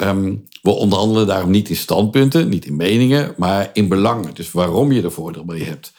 Um, 0.00 0.44
we 0.62 0.70
onderhandelen 0.70 1.26
daarom 1.26 1.50
niet 1.50 1.68
in 1.68 1.76
standpunten, 1.76 2.48
niet 2.48 2.66
in 2.66 2.76
meningen, 2.76 3.34
maar 3.36 3.70
in 3.72 3.88
belangen. 3.88 4.34
Dus 4.34 4.50
waarom 4.50 4.92
je 4.92 5.02
er 5.02 5.12
voordeel 5.12 5.44
mee 5.44 5.62
hebt. 5.62 5.92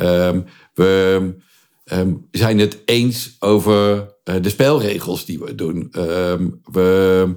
Um, 0.00 0.44
we 0.74 1.20
um, 1.92 2.26
zijn 2.30 2.58
het 2.58 2.78
eens 2.84 3.36
over 3.38 3.96
uh, 4.24 4.34
de 4.42 4.48
spelregels 4.48 5.24
die 5.24 5.38
we 5.38 5.54
doen. 5.54 5.88
we 6.64 7.36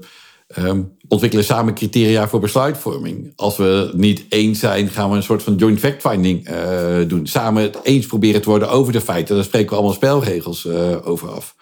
ontwikkelen 1.07 1.45
samen 1.45 1.73
criteria 1.73 2.27
voor 2.27 2.39
besluitvorming. 2.39 3.33
Als 3.35 3.57
we 3.57 3.91
niet 3.95 4.25
eens 4.29 4.59
zijn, 4.59 4.89
gaan 4.89 5.09
we 5.09 5.15
een 5.15 5.23
soort 5.23 5.43
van 5.43 5.55
joint 5.55 5.79
fact-finding 5.79 6.49
uh, 6.49 7.07
doen. 7.07 7.27
Samen 7.27 7.63
het 7.63 7.79
eens 7.83 8.05
proberen 8.05 8.41
te 8.41 8.49
worden 8.49 8.69
over 8.69 8.93
de 8.93 9.01
feiten. 9.01 9.35
Daar 9.35 9.43
spreken 9.43 9.69
we 9.69 9.75
allemaal 9.75 9.93
spelregels 9.93 10.65
uh, 10.65 11.07
over 11.07 11.29
af. 11.29 11.55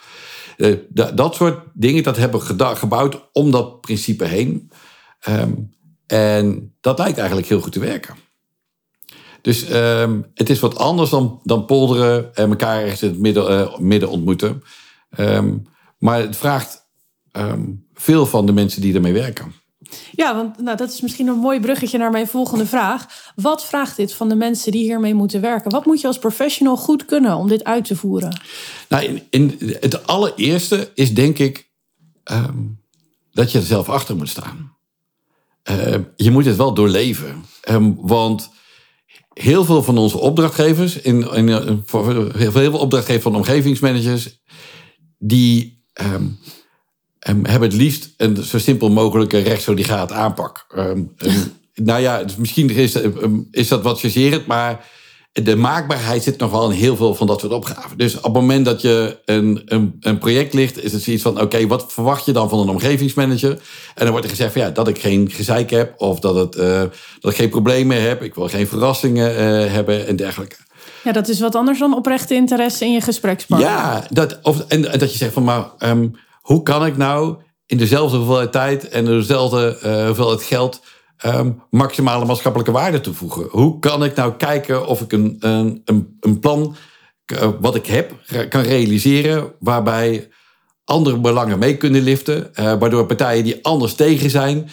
Uh, 0.59 0.77
dat 1.13 1.35
soort 1.35 1.63
dingen, 1.73 2.03
dat 2.03 2.17
hebben 2.17 2.39
we 2.39 2.75
gebouwd 2.75 3.29
om 3.31 3.51
dat 3.51 3.81
principe 3.81 4.25
heen. 4.25 4.71
Um, 5.27 5.69
en 6.07 6.75
dat 6.81 6.97
lijkt 6.97 7.17
eigenlijk 7.17 7.47
heel 7.47 7.61
goed 7.61 7.71
te 7.71 7.79
werken. 7.79 8.15
Dus 9.41 9.73
um, 9.73 10.25
het 10.33 10.49
is 10.49 10.59
wat 10.59 10.77
anders 10.77 11.09
dan, 11.09 11.39
dan 11.43 11.65
polderen 11.65 12.35
en 12.35 12.49
elkaar 12.49 12.81
ergens 12.81 13.01
in 13.01 13.09
het 13.09 13.19
midden, 13.19 13.51
uh, 13.51 13.77
midden 13.77 14.09
ontmoeten. 14.09 14.63
Um, 15.19 15.67
maar 15.97 16.19
het 16.19 16.37
vraagt 16.37 16.87
veel 17.93 18.25
van 18.25 18.45
de 18.45 18.51
mensen 18.51 18.81
die 18.81 18.93
ermee 18.93 19.13
werken. 19.13 19.53
Ja, 20.11 20.35
want 20.35 20.61
nou, 20.61 20.77
dat 20.77 20.91
is 20.91 21.01
misschien 21.01 21.27
een 21.27 21.37
mooi 21.37 21.59
bruggetje 21.59 21.97
naar 21.97 22.11
mijn 22.11 22.27
volgende 22.27 22.65
vraag. 22.65 23.31
Wat 23.35 23.65
vraagt 23.65 23.95
dit 23.95 24.13
van 24.13 24.29
de 24.29 24.35
mensen 24.35 24.71
die 24.71 24.83
hiermee 24.83 25.13
moeten 25.13 25.41
werken? 25.41 25.71
Wat 25.71 25.85
moet 25.85 26.01
je 26.01 26.07
als 26.07 26.19
professional 26.19 26.77
goed 26.77 27.05
kunnen 27.05 27.35
om 27.35 27.47
dit 27.47 27.63
uit 27.63 27.85
te 27.85 27.95
voeren? 27.95 28.41
Nou, 28.89 29.21
in, 29.29 29.57
het 29.79 30.07
allereerste 30.07 30.91
is 30.93 31.13
denk 31.13 31.39
ik 31.39 31.69
um, 32.31 32.81
dat 33.31 33.51
je 33.51 33.57
er 33.57 33.65
zelf 33.65 33.89
achter 33.89 34.15
moet 34.15 34.29
staan. 34.29 34.77
Uh, 35.71 35.95
je 36.15 36.31
moet 36.31 36.45
het 36.45 36.55
wel 36.55 36.73
doorleven. 36.73 37.45
Um, 37.69 37.95
want 38.01 38.49
heel 39.33 39.65
veel 39.65 39.83
van 39.83 39.97
onze 39.97 40.17
opdrachtgevers, 40.17 40.95
in, 40.95 41.33
in, 41.33 41.81
voor 41.85 42.31
heel 42.35 42.51
veel 42.51 42.77
opdrachtgevers 42.77 43.23
van 43.23 43.35
omgevingsmanagers, 43.35 44.41
die 45.17 45.83
um, 46.01 46.39
um, 47.29 47.45
hebben 47.45 47.69
het 47.69 47.77
liefst 47.77 48.13
een 48.17 48.43
zo 48.43 48.57
simpel 48.57 48.89
mogelijke 48.89 49.37
rechtsoligaat 49.37 50.11
aanpak. 50.11 50.65
Um, 50.77 51.15
nou 51.73 52.01
ja, 52.01 52.23
dus 52.23 52.35
misschien 52.35 52.69
is, 52.69 52.95
is 53.51 53.67
dat 53.67 53.81
wat 53.81 53.99
chargerend, 53.99 54.45
maar 54.45 54.85
de 55.31 55.55
maakbaarheid 55.55 56.23
zit 56.23 56.37
nog 56.37 56.51
wel 56.51 56.71
in 56.71 56.77
heel 56.77 56.95
veel 56.95 57.15
van 57.15 57.27
dat 57.27 57.39
soort 57.39 57.51
opgaven. 57.51 57.97
Dus 57.97 58.15
op 58.15 58.23
het 58.23 58.33
moment 58.33 58.65
dat 58.65 58.81
je 58.81 59.19
een, 59.25 59.61
een, 59.65 59.95
een 59.99 60.17
project 60.17 60.53
ligt, 60.53 60.83
is 60.83 60.91
het 60.91 61.03
zoiets 61.03 61.23
van: 61.23 61.41
oké, 61.41 61.67
wat 61.67 61.93
verwacht 61.93 62.25
je 62.25 62.31
dan 62.31 62.49
van 62.49 62.59
een 62.59 62.69
omgevingsmanager? 62.69 63.51
En 63.51 63.59
dan 63.95 64.09
wordt 64.09 64.23
er 64.23 64.31
gezegd 64.31 64.53
van, 64.53 64.61
ja, 64.61 64.69
dat 64.69 64.87
ik 64.87 64.99
geen 64.99 65.29
gezeik 65.31 65.69
heb, 65.69 65.93
of 65.97 66.19
dat, 66.19 66.35
het, 66.35 66.55
uh, 66.55 66.81
dat 67.19 67.31
ik 67.31 67.37
geen 67.37 67.49
problemen 67.49 68.01
heb, 68.01 68.23
ik 68.23 68.35
wil 68.35 68.47
geen 68.47 68.67
verrassingen 68.67 69.31
uh, 69.31 69.71
hebben 69.71 70.07
en 70.07 70.15
dergelijke. 70.15 70.55
Ja, 71.03 71.11
dat 71.11 71.27
is 71.27 71.39
wat 71.39 71.55
anders 71.55 71.79
dan 71.79 71.95
oprechte 71.95 72.33
interesse 72.33 72.85
in 72.85 72.91
je 72.91 73.01
gesprekspartner. 73.01 73.69
Ja, 73.69 74.03
dat, 74.09 74.39
of, 74.43 74.65
en, 74.67 74.81
dat 74.81 75.11
je 75.11 75.17
zegt 75.17 75.33
van, 75.33 75.43
maar 75.43 75.65
um, 75.79 76.15
hoe 76.49 76.63
kan 76.63 76.85
ik 76.85 76.97
nou 76.97 77.35
in 77.65 77.77
dezelfde 77.77 78.17
hoeveelheid 78.17 78.51
tijd 78.51 78.89
en 78.89 79.05
dezelfde 79.05 79.79
uh, 79.83 80.05
hoeveelheid 80.05 80.43
geld 80.43 80.81
um, 81.25 81.61
maximale 81.69 82.25
maatschappelijke 82.25 82.71
waarde 82.71 83.01
toevoegen? 83.01 83.47
Hoe 83.49 83.79
kan 83.79 84.03
ik 84.03 84.15
nou 84.15 84.33
kijken 84.33 84.87
of 84.87 85.01
ik 85.01 85.11
een, 85.11 85.37
een, 85.39 85.81
een 86.19 86.39
plan 86.39 86.75
uh, 87.33 87.49
wat 87.59 87.75
ik 87.75 87.85
heb 87.85 88.13
kan 88.49 88.61
realiseren 88.61 89.51
waarbij 89.59 90.29
andere 90.83 91.19
belangen 91.19 91.59
mee 91.59 91.77
kunnen 91.77 92.01
liften, 92.01 92.51
uh, 92.59 92.73
waardoor 92.79 93.05
partijen 93.05 93.43
die 93.43 93.63
anders 93.65 93.93
tegen 93.93 94.29
zijn 94.29 94.69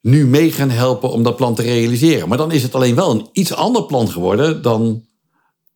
nu 0.00 0.26
mee 0.26 0.52
gaan 0.52 0.70
helpen 0.70 1.10
om 1.10 1.22
dat 1.22 1.36
plan 1.36 1.54
te 1.54 1.62
realiseren. 1.62 2.28
Maar 2.28 2.38
dan 2.38 2.52
is 2.52 2.62
het 2.62 2.74
alleen 2.74 2.94
wel 2.94 3.10
een 3.10 3.28
iets 3.32 3.54
ander 3.54 3.84
plan 3.84 4.08
geworden 4.08 4.62
dan 4.62 5.06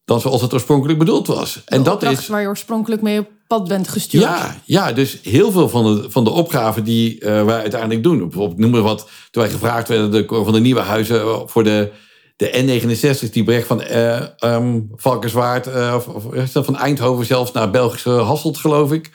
dan 0.04 0.20
zoals 0.20 0.42
het 0.42 0.52
oorspronkelijk 0.52 0.98
bedoeld 0.98 1.26
was. 1.26 1.62
En 1.64 1.82
dat 1.82 2.02
is 2.02 2.26
waar 2.26 2.40
je 2.40 2.46
oorspronkelijk 2.46 3.02
mee 3.02 3.18
op 3.18 3.30
bent 3.60 3.88
gestuurd. 3.88 4.22
Ja, 4.22 4.56
ja 4.64 4.92
dus 4.92 5.18
heel 5.22 5.52
veel 5.52 5.68
van 5.68 5.84
de, 5.84 6.10
van 6.10 6.24
de 6.24 6.30
opgaven 6.30 6.84
die 6.84 7.20
uh, 7.20 7.44
wij 7.44 7.60
uiteindelijk 7.60 8.02
doen. 8.02 8.18
Bijvoorbeeld, 8.18 8.58
noem 8.58 8.70
maar 8.70 8.82
wat, 8.82 9.08
toen 9.30 9.42
wij 9.42 9.52
gevraagd 9.52 9.88
werden 9.88 10.10
de, 10.10 10.24
van 10.28 10.52
de 10.52 10.60
nieuwe 10.60 10.80
huizen 10.80 11.20
eh, 11.20 11.40
voor 11.46 11.64
de, 11.64 11.92
de 12.36 12.50
N69, 12.50 13.30
die 13.30 13.44
brengt 13.44 13.66
van 13.66 13.82
uh, 13.82 14.22
um, 14.44 14.90
Valkenswaard, 14.96 15.66
uh, 15.66 15.92
of, 15.96 16.06
of, 16.06 16.64
van 16.64 16.76
Eindhoven 16.76 17.26
zelfs 17.26 17.52
naar 17.52 17.70
Belgische 17.70 18.10
Hasselt, 18.10 18.58
geloof 18.58 18.92
ik. 18.92 19.10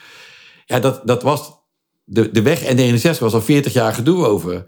Ja, 0.66 0.80
dat, 0.80 1.00
dat 1.04 1.22
was. 1.22 1.56
De, 2.04 2.30
de 2.30 2.42
weg 2.42 2.62
N69 2.62 3.18
was 3.18 3.34
al 3.34 3.40
40 3.40 3.72
jaar 3.72 3.94
gedoe 3.94 4.26
over. 4.26 4.64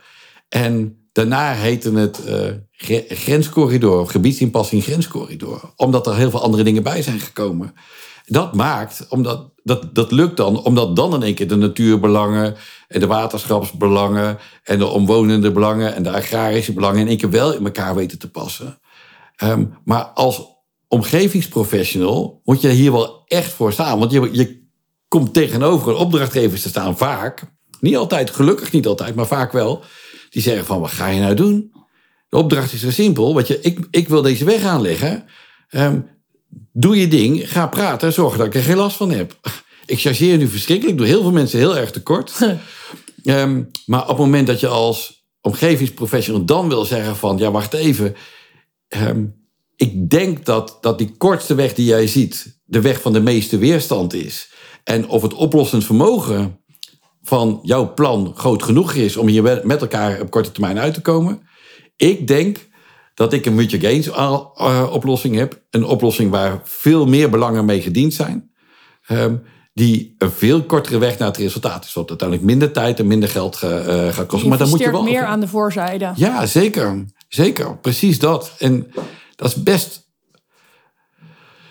En 0.49 1.01
Daarna 1.13 1.53
heette 1.53 1.93
het 1.93 2.21
uh, 2.29 3.05
grenscorridor, 3.09 4.09
gebiedsinpassing 4.09 4.83
grenscorridor. 4.83 5.73
Omdat 5.77 6.07
er 6.07 6.17
heel 6.17 6.31
veel 6.31 6.43
andere 6.43 6.63
dingen 6.63 6.83
bij 6.83 7.03
zijn 7.03 7.21
gekomen. 7.21 7.75
Dat 8.33 8.55
maakt, 8.55 9.07
omdat, 9.09 9.53
dat, 9.63 9.95
dat 9.95 10.11
lukt 10.11 10.37
dan, 10.37 10.65
omdat 10.65 10.97
dan 10.97 11.15
in 11.15 11.23
één 11.23 11.35
keer 11.35 11.49
de 11.49 11.57
natuurbelangen 11.57 12.57
en 12.89 13.01
de 13.01 13.07
waterschapsbelangen 13.07 14.39
en 14.63 14.79
de 14.79 14.87
omwonende 14.87 15.53
belangen 15.53 15.95
en 15.95 16.03
de 16.03 16.13
agrarische 16.13 16.73
belangen 16.73 17.01
in 17.01 17.09
één 17.09 17.17
keer 17.17 17.31
wel 17.31 17.55
in 17.55 17.65
elkaar 17.65 17.95
weten 17.95 18.19
te 18.19 18.31
passen. 18.31 18.81
Um, 19.45 19.79
maar 19.85 20.05
als 20.05 20.47
omgevingsprofessional 20.89 22.41
moet 22.45 22.61
je 22.61 22.69
hier 22.69 22.93
wel 22.93 23.23
echt 23.27 23.53
voor 23.53 23.73
staan. 23.73 23.99
Want 23.99 24.13
je, 24.13 24.29
je 24.33 24.69
komt 25.09 25.35
tegenover 25.35 25.95
opdrachtgevers 25.95 26.63
te 26.63 26.69
staan 26.69 26.97
vaak. 26.97 27.43
Niet 27.81 27.97
altijd, 27.97 28.31
gelukkig 28.31 28.73
niet 28.73 28.87
altijd, 28.87 29.15
maar 29.15 29.27
vaak 29.27 29.53
wel 29.53 29.85
die 30.29 30.43
zeggen 30.43 30.65
van, 30.65 30.81
wat 30.81 30.91
ga 30.91 31.07
je 31.07 31.21
nou 31.21 31.35
doen? 31.35 31.73
De 32.29 32.37
opdracht 32.37 32.73
is 32.73 32.81
zo 32.81 32.91
simpel. 32.91 33.35
Wat 33.35 33.47
je, 33.47 33.61
ik, 33.61 33.87
ik 33.91 34.09
wil 34.09 34.23
deze 34.23 34.45
weg 34.45 34.65
aanleggen. 34.65 35.25
Um, 35.71 36.19
doe 36.73 36.97
je 36.97 37.09
ding, 37.09 37.51
ga 37.51 37.67
praten, 37.67 38.13
zorg 38.13 38.37
dat 38.37 38.47
ik 38.47 38.55
er 38.55 38.63
geen 38.63 38.77
last 38.77 38.97
van 38.97 39.11
heb. 39.11 39.39
Ik 39.87 40.01
chargeer 40.01 40.37
nu 40.37 40.49
verschrikkelijk, 40.49 40.99
doe 40.99 41.07
heel 41.07 41.23
veel 41.23 41.33
mensen 41.33 41.59
heel 41.59 41.77
erg 41.77 41.91
tekort. 41.91 42.59
um, 43.25 43.71
maar 43.87 44.03
op 44.03 44.09
het 44.09 44.19
moment 44.19 44.47
dat 44.47 44.61
je 44.61 44.69
als 44.69 45.25
omgevingsprofessional 45.41 46.45
dan 46.45 46.69
wil 46.69 46.85
zeggen 46.85 47.17
van, 47.17 47.39
ja 47.39 47.51
wacht 47.51 47.73
even. 47.73 48.17
Um, 48.89 49.39
ik 49.77 50.11
denk 50.11 50.45
dat, 50.45 50.79
dat 50.81 50.99
die 50.99 51.17
kortste 51.17 51.55
weg 51.55 51.75
die 51.75 51.87
jij 51.87 52.07
ziet, 52.07 52.61
de 52.65 52.81
weg 52.81 53.01
van 53.01 53.13
de 53.13 53.21
meeste 53.21 53.59
weerstand 53.59 54.15
is. 54.15 54.51
En 54.85 55.09
of 55.09 55.23
het 55.23 55.35
oplossend 55.35 55.85
vermogen 55.85 56.61
van 57.23 57.61
jouw 57.63 57.95
plan 57.95 58.33
groot 58.37 58.63
genoeg 58.63 58.95
is 58.95 59.17
om 59.17 59.27
hier 59.27 59.61
met 59.67 59.81
elkaar 59.81 60.21
op 60.21 60.31
korte 60.31 60.53
termijn 60.53 60.79
uit 60.79 60.95
te 60.95 61.01
komen. 61.01 61.43
Ik 61.97 62.27
denk 62.27 62.69
dat 63.21 63.33
ik 63.33 63.47
een 63.47 63.55
mutual 63.55 63.81
gains 63.81 64.07
uh, 64.07 64.89
oplossing 64.93 65.37
heb. 65.37 65.63
Een 65.71 65.85
oplossing 65.85 66.31
waar 66.31 66.61
veel 66.65 67.07
meer 67.07 67.31
belangen 67.31 67.65
mee 67.65 67.83
gediend 67.83 68.15
zijn. 68.15 68.51
Um, 69.09 69.43
die 69.73 70.15
een 70.19 70.31
veel 70.31 70.63
kortere 70.63 70.99
weg 70.99 71.19
naar 71.19 71.29
het 71.29 71.37
resultaat 71.37 71.85
is. 71.85 71.93
Wat 71.93 72.09
uiteindelijk 72.09 72.49
minder 72.49 72.73
tijd 72.73 72.99
en 72.99 73.07
minder 73.07 73.29
geld 73.29 73.61
uh, 73.65 74.09
gaat 74.09 74.27
kosten. 74.27 74.49
maar 74.49 74.59
dan 74.59 74.69
moet 74.69 74.79
je 74.79 74.91
wel. 74.91 75.03
meer 75.03 75.25
aan 75.25 75.41
de 75.41 75.49
voorzijde. 75.49 76.13
Ja, 76.17 76.47
zeker. 76.47 77.05
Zeker. 77.29 77.79
Precies 77.79 78.19
dat. 78.19 78.53
En 78.59 78.91
dat 79.37 79.49
is 79.49 79.63
best. 79.63 80.09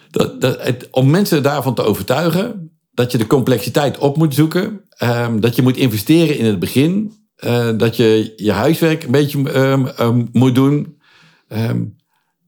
Dat, 0.10 0.41
dat, 0.41 0.63
het, 0.63 0.88
om 0.91 1.10
mensen 1.10 1.44
daarvan 1.44 1.75
te 1.75 1.84
overtuigen 1.84 2.72
dat 2.91 3.12
je 3.12 3.18
de 3.18 3.27
complexiteit 3.27 3.98
op 3.98 4.18
moet 4.18 4.34
zoeken. 4.34 4.82
Um, 5.03 5.39
dat 5.39 5.56
je 5.56 5.62
moet 5.62 5.77
investeren 5.77 6.38
in 6.38 6.46
het 6.46 6.60
begin. 6.60 7.13
Uh, 7.46 7.70
dat 7.77 7.96
je 7.96 8.34
je 8.36 8.51
huiswerk 8.51 9.03
een 9.03 9.12
beetje 9.12 9.58
um, 9.58 9.88
um, 10.00 10.29
moet 10.32 10.56
doen. 10.56 10.98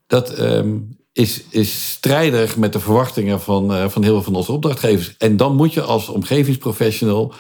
Dat 0.07 0.33
is, 1.13 1.43
is 1.49 1.91
strijdig 1.91 2.57
met 2.57 2.73
de 2.73 2.79
verwachtingen 2.79 3.41
van, 3.41 3.71
uh, 3.71 3.87
van 3.87 4.03
heel 4.03 4.13
veel 4.13 4.23
van 4.23 4.35
onze 4.35 4.51
opdrachtgevers. 4.51 5.15
En 5.17 5.37
dan 5.37 5.55
moet 5.55 5.73
je 5.73 5.81
als 5.81 6.09
omgevingsprofessional 6.09 7.33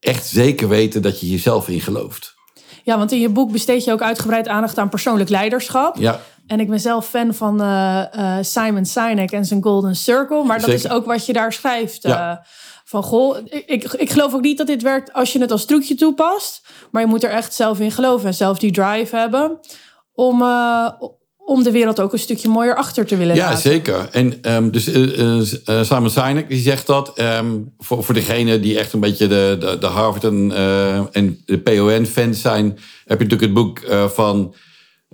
echt 0.00 0.26
zeker 0.26 0.68
weten 0.68 1.02
dat 1.02 1.20
je 1.20 1.30
jezelf 1.30 1.68
in 1.68 1.80
gelooft. 1.80 2.34
Ja, 2.82 2.98
want 2.98 3.12
in 3.12 3.20
je 3.20 3.28
boek 3.28 3.52
besteed 3.52 3.84
je 3.84 3.92
ook 3.92 4.02
uitgebreid 4.02 4.48
aandacht 4.48 4.78
aan 4.78 4.88
persoonlijk 4.88 5.30
leiderschap. 5.30 5.96
Ja. 5.96 6.20
En 6.46 6.60
ik 6.60 6.68
ben 6.68 6.80
zelf 6.80 7.08
fan 7.08 7.34
van 7.34 7.62
uh, 7.62 8.02
uh, 8.16 8.36
Simon 8.40 8.84
Sinek 8.84 9.30
en 9.30 9.44
zijn 9.44 9.62
Golden 9.62 9.96
Circle. 9.96 10.44
Maar 10.44 10.60
dat 10.60 10.68
is 10.68 10.88
ook 10.88 11.04
wat 11.04 11.26
je 11.26 11.32
daar 11.32 11.52
schrijft. 11.52 12.02
Ja. 12.02 12.46
Van 12.84 13.02
goh, 13.02 13.38
ik, 13.44 13.84
ik 13.92 14.10
geloof 14.10 14.34
ook 14.34 14.40
niet 14.40 14.58
dat 14.58 14.66
dit 14.66 14.82
werkt 14.82 15.12
als 15.12 15.32
je 15.32 15.40
het 15.40 15.50
als 15.50 15.64
trucje 15.64 15.94
toepast. 15.94 16.66
Maar 16.90 17.02
je 17.02 17.08
moet 17.08 17.24
er 17.24 17.30
echt 17.30 17.54
zelf 17.54 17.80
in 17.80 17.90
geloven 17.90 18.26
en 18.26 18.34
zelf 18.34 18.58
die 18.58 18.72
drive 18.72 19.16
hebben. 19.16 19.58
Om, 20.14 20.42
om 21.36 21.62
de 21.62 21.70
wereld 21.70 22.00
ook 22.00 22.12
een 22.12 22.18
stukje 22.18 22.48
mooier 22.48 22.76
achter 22.76 23.06
te 23.06 23.16
willen 23.16 23.34
ja, 23.34 23.50
laten. 23.50 23.70
Ja, 23.70 23.76
zeker. 23.76 24.08
En 24.10 24.54
um, 24.54 24.70
dus 24.70 24.84
Simon 25.88 26.10
Sinek 26.10 26.48
die 26.48 26.62
zegt 26.62 26.86
dat 26.86 27.20
um, 27.20 27.74
voor, 27.78 28.04
voor 28.04 28.14
degene 28.14 28.60
die 28.60 28.78
echt 28.78 28.92
een 28.92 29.00
beetje 29.00 29.26
de, 29.26 29.56
de, 29.60 29.78
de 29.78 29.86
Harvard 29.86 30.24
en, 30.24 30.52
en 31.12 31.42
de 31.44 31.58
PON-fans 31.58 32.40
zijn, 32.40 32.78
heb 33.04 33.18
je 33.18 33.26
natuurlijk 33.26 33.40
het 33.40 33.54
boek 33.54 33.80
van 34.14 34.54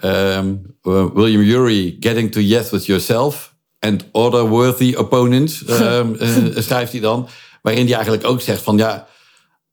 Um, 0.05 0.77
William 0.83 1.41
Ury, 1.43 1.97
Getting 2.01 2.33
to 2.33 2.41
Yes 2.41 2.71
with 2.71 2.87
Yourself 2.87 3.55
and 3.79 4.05
Other 4.13 4.49
Worthy 4.49 4.95
Opponents, 4.95 5.63
schrijft 6.67 6.93
hij 6.93 7.01
dan. 7.01 7.29
Waarin 7.63 7.85
hij 7.85 7.95
eigenlijk 7.95 8.27
ook 8.27 8.41
zegt 8.41 8.63
van 8.63 8.77
ja, 8.77 9.07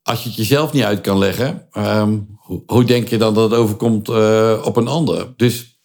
als 0.03 0.23
je 0.23 0.29
het 0.29 0.37
jezelf 0.37 0.73
niet 0.73 0.83
uit 0.83 1.01
kan 1.01 1.17
leggen, 1.17 1.67
um, 1.77 2.36
hoe, 2.47 2.63
hoe, 2.65 2.83
denk 2.83 3.07
je 3.07 3.17
dan 3.17 3.33
dat 3.33 3.51
het 3.51 3.59
overkomt 3.59 4.09
uh, 4.09 4.61
op 4.63 4.75
een 4.75 4.87
ander? 4.87 5.33
Dus 5.35 5.79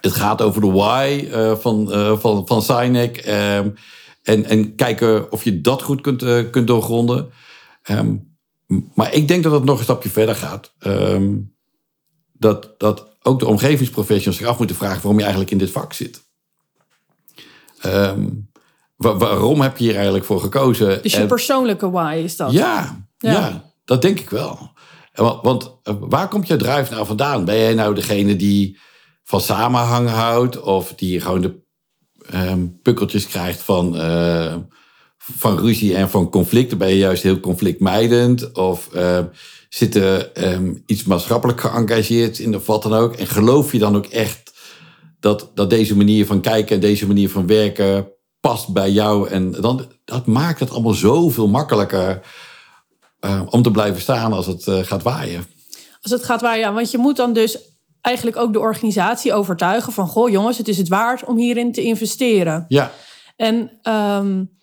het 0.00 0.12
gaat 0.12 0.42
over 0.42 0.60
de 0.60 0.70
why 0.70 1.28
uh, 1.28 1.56
van, 1.56 1.88
uh, 1.90 2.18
van, 2.18 2.46
van 2.46 2.62
Sinek. 2.62 3.16
en, 3.16 3.74
en 4.22 4.74
kijken 4.74 5.32
of 5.32 5.44
je 5.44 5.60
dat 5.60 5.82
goed 5.82 6.00
kunt, 6.00 6.50
kunt 6.50 6.66
doorgronden. 6.66 7.30
maar 8.94 9.14
ik 9.14 9.28
denk 9.28 9.42
dat 9.42 9.52
het 9.52 9.64
nog 9.64 9.78
een 9.78 9.84
stapje 9.84 10.10
verder 10.10 10.34
gaat. 10.34 10.72
dat, 12.32 12.74
dat 12.78 13.16
ook 13.22 13.38
de 13.38 13.46
omgevingsprofessionals 13.46 14.36
zich 14.36 14.46
af 14.46 14.58
moeten 14.58 14.76
vragen 14.76 14.96
waarom 14.96 15.16
je 15.16 15.22
eigenlijk 15.22 15.52
in 15.52 15.58
dit 15.58 15.70
vak 15.70 15.92
zit. 15.92 16.22
Waarom 18.96 19.60
heb 19.60 19.76
je 19.76 19.84
hier 19.84 19.94
eigenlijk 19.94 20.24
voor 20.24 20.40
gekozen? 20.40 21.02
Dus 21.02 21.14
je 21.14 21.26
persoonlijke 21.26 21.90
why 21.90 22.20
is 22.24 22.36
dat? 22.36 22.52
Ja, 22.52 23.06
ja, 23.18 23.70
dat 23.84 24.02
denk 24.02 24.20
ik 24.20 24.30
wel. 24.30 24.71
Want 25.12 25.78
eh, 25.82 25.94
waar 26.00 26.28
komt 26.28 26.46
je 26.46 26.56
drive 26.56 26.92
nou 26.92 27.06
vandaan? 27.06 27.44
Ben 27.44 27.58
jij 27.58 27.74
nou 27.74 27.94
degene 27.94 28.36
die 28.36 28.78
van 29.24 29.40
samenhang 29.40 30.08
houdt 30.08 30.60
of 30.60 30.94
die 30.94 31.20
gewoon 31.20 31.40
de 31.40 31.60
um, 32.34 32.80
pukkeltjes 32.82 33.26
krijgt 33.26 33.62
van, 33.62 33.96
uh, 33.96 34.54
van 35.18 35.58
ruzie 35.58 35.94
en 35.94 36.10
van 36.10 36.30
conflicten? 36.30 36.78
Ben 36.78 36.88
je 36.88 36.96
juist 36.96 37.22
heel 37.22 37.40
conflictmijdend? 37.40 38.52
Of 38.52 38.88
uh, 38.94 39.18
zitten 39.68 40.30
um, 40.52 40.82
iets 40.86 41.04
maatschappelijk 41.04 41.60
geëngageerd 41.60 42.38
in 42.38 42.56
of 42.56 42.66
wat 42.66 42.82
dan 42.82 42.94
ook. 42.94 43.14
En 43.14 43.26
geloof 43.26 43.72
je 43.72 43.78
dan 43.78 43.96
ook 43.96 44.06
echt 44.06 44.52
dat, 45.20 45.50
dat 45.54 45.70
deze 45.70 45.96
manier 45.96 46.26
van 46.26 46.40
kijken 46.40 46.74
en 46.74 46.80
deze 46.80 47.06
manier 47.06 47.30
van 47.30 47.46
werken 47.46 48.08
past 48.40 48.72
bij 48.72 48.90
jou? 48.90 49.28
En 49.28 49.50
dan, 49.50 49.86
dat 50.04 50.26
maakt 50.26 50.60
het 50.60 50.70
allemaal 50.70 50.92
zoveel 50.92 51.48
makkelijker 51.48 52.20
uh, 53.24 53.42
om 53.50 53.62
te 53.62 53.70
blijven 53.70 54.00
staan 54.00 54.32
als 54.32 54.46
het 54.46 54.66
uh, 54.66 54.78
gaat 54.78 55.02
waaien. 55.02 55.46
Als 56.02 56.12
het 56.12 56.24
gaat 56.24 56.40
waaien, 56.40 56.60
ja, 56.60 56.72
want 56.72 56.90
je 56.90 56.98
moet 56.98 57.16
dan 57.16 57.32
dus 57.32 57.58
eigenlijk 58.00 58.36
ook 58.36 58.52
de 58.52 58.60
organisatie 58.60 59.32
overtuigen 59.32 59.92
van... 59.92 60.06
goh 60.06 60.30
jongens, 60.30 60.58
het 60.58 60.68
is 60.68 60.78
het 60.78 60.88
waard 60.88 61.24
om 61.24 61.36
hierin 61.36 61.72
te 61.72 61.82
investeren. 61.82 62.64
Ja. 62.68 62.90
En... 63.36 63.70
Um, 63.82 64.60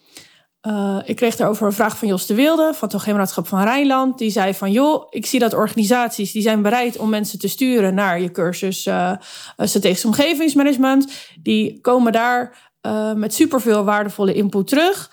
Uh, 0.68 0.98
ik 1.06 1.16
kreeg 1.16 1.36
daarover 1.36 1.66
een 1.66 1.74
vraag 1.74 1.98
van 1.98 2.08
Jos 2.08 2.26
de 2.26 2.34
Wilde 2.34 2.64
van 2.64 2.88
het 2.88 2.92
Hoogheemraadschap 2.92 3.48
van 3.48 3.64
Rijnland. 3.64 4.18
Die 4.18 4.32
zei 4.32 4.54
van, 4.54 4.72
joh, 4.72 5.08
ik 5.10 5.26
zie 5.26 5.40
dat 5.40 5.54
organisaties 5.54 6.32
die 6.32 6.42
zijn 6.42 6.62
bereid 6.62 6.98
om 6.98 7.10
mensen 7.10 7.40
te 7.40 7.48
sturen 7.48 7.94
naar 7.94 8.22
je 8.22 8.32
cursus 8.32 8.86
uh, 8.86 9.12
strategisch 9.58 10.06
omgevingsmanagement. 10.06 11.12
Die 11.42 11.82
komen 11.82 12.12
daar 12.12 12.72
uh, 12.82 13.14
met 13.14 13.34
superveel 13.34 13.84
waardevolle 13.84 14.34
input 14.34 14.68
terug. 14.68 15.12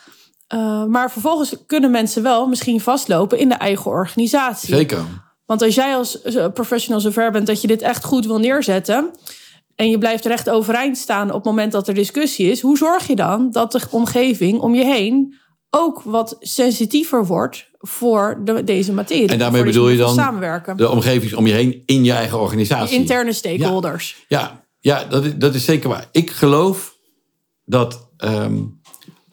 Maar 0.89 1.11
vervolgens 1.11 1.57
kunnen 1.67 1.91
mensen 1.91 2.23
wel 2.23 2.47
misschien 2.47 2.81
vastlopen 2.81 3.39
in 3.39 3.49
de 3.49 3.55
eigen 3.55 3.91
organisatie. 3.91 4.75
Zeker. 4.75 5.05
Want 5.47 5.63
als 5.63 5.75
jij 5.75 5.97
als 5.97 6.19
professional 6.55 7.01
zover 7.01 7.31
bent 7.31 7.47
dat 7.47 7.61
je 7.61 7.67
dit 7.67 7.83
echt 7.83 8.05
goed 8.05 8.27
wil 8.27 8.39
neerzetten 8.39 9.11
en 9.75 9.91
je 9.91 9.99
blijft 9.99 10.25
recht 10.25 10.51
overeind 10.51 10.99
staan 10.99 11.29
op 11.29 11.35
het 11.35 11.45
moment 11.45 11.73
dat 11.73 11.89
er 11.89 11.95
discussie 11.95 12.51
is, 12.51 12.61
hoe 12.61 12.77
zorg 12.77 13.07
je 13.07 13.17
dan 13.17 13.51
dat 13.51 13.73
de 13.73 13.81
omgeving 13.91 14.61
om 14.61 14.75
je 14.75 14.85
heen 14.85 15.35
ook 15.71 16.03
wat 16.03 16.37
sensitiever 16.41 17.27
wordt 17.27 17.71
voor 17.79 18.41
de, 18.45 18.65
deze 18.65 18.93
materie? 18.93 19.29
En 19.29 19.39
daarmee 19.39 19.63
bedoel 19.63 19.89
je 19.89 19.97
dan 19.97 20.15
samenwerken. 20.15 20.77
de 20.77 20.91
omgeving 20.91 21.35
om 21.35 21.47
je 21.47 21.53
heen 21.53 21.83
in 21.87 22.05
je 22.05 22.13
eigen 22.13 22.41
organisatie? 22.41 22.97
De 22.97 23.03
interne 23.03 23.33
stakeholders. 23.33 24.25
Ja, 24.29 24.65
ja, 24.79 25.05
dat, 25.05 25.25
is, 25.25 25.35
dat 25.35 25.55
is 25.55 25.65
zeker 25.65 25.89
waar. 25.89 26.09
Ik 26.13 26.31
geloof 26.31 26.97
dat 27.65 28.11
um, 28.19 28.76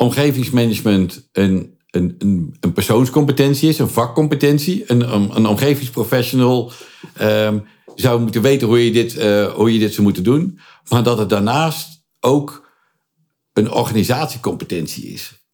omgevingsmanagement 0.04 1.30
een, 1.32 1.78
een, 1.90 2.16
een, 2.18 2.56
een, 2.60 2.74
persoonscompetentie 2.74 3.70
is, 3.70 3.80
een 3.80 3.90
vakcompetentie, 3.90 4.84
een, 4.88 5.14
een, 5.14 5.36
een 5.36 5.46
omgevingsprofessional. 5.46 6.72
Um, 7.22 7.64
zou 7.96 8.22
moeten 8.22 8.42
weten 8.42 8.68
hoe 8.68 8.86
je, 8.86 8.92
dit, 8.92 9.16
uh, 9.16 9.54
hoe 9.54 9.74
je 9.74 9.80
dit 9.80 9.92
zou 9.92 10.04
moeten 10.04 10.24
doen. 10.24 10.60
Maar 10.90 11.04
dat 11.04 11.18
het 11.18 11.30
daarnaast 11.30 12.04
ook 12.20 12.72
een 13.54 13.72
organisatiecompetentie 13.72 15.04
is. 15.04 15.48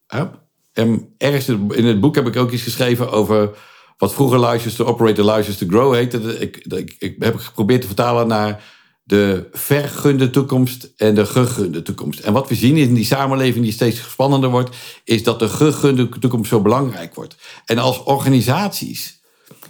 En 0.73 1.13
ergens 1.17 1.47
in 1.47 1.85
het 1.85 1.99
boek 1.99 2.15
heb 2.15 2.27
ik 2.27 2.35
ook 2.35 2.51
iets 2.51 2.63
geschreven 2.63 3.11
over 3.11 3.57
wat 3.97 4.13
vroeger 4.13 4.39
License 4.39 4.77
to 4.77 4.85
Operate, 4.85 5.25
License 5.25 5.65
to 5.65 5.77
Grow 5.77 5.93
heette. 5.93 6.39
Ik, 6.39 6.57
ik, 6.57 6.95
ik 6.99 7.15
heb 7.19 7.37
geprobeerd 7.37 7.81
te 7.81 7.87
vertalen 7.87 8.27
naar 8.27 8.63
de 9.09 9.47
vergunde 9.51 10.29
toekomst 10.29 10.93
en 10.95 11.15
de 11.15 11.25
gegunde 11.25 11.81
toekomst. 11.81 12.19
En 12.19 12.33
wat 12.33 12.49
we 12.49 12.55
zien 12.55 12.77
in 12.77 12.93
die 12.93 13.05
samenleving 13.05 13.63
die 13.63 13.73
steeds 13.73 14.09
spannender 14.09 14.49
wordt, 14.49 14.75
is 15.03 15.23
dat 15.23 15.39
de 15.39 15.49
gegunde 15.49 16.09
toekomst 16.09 16.49
zo 16.49 16.61
belangrijk 16.61 17.15
wordt. 17.15 17.35
En 17.65 17.77
als 17.77 18.03
organisaties 18.03 19.21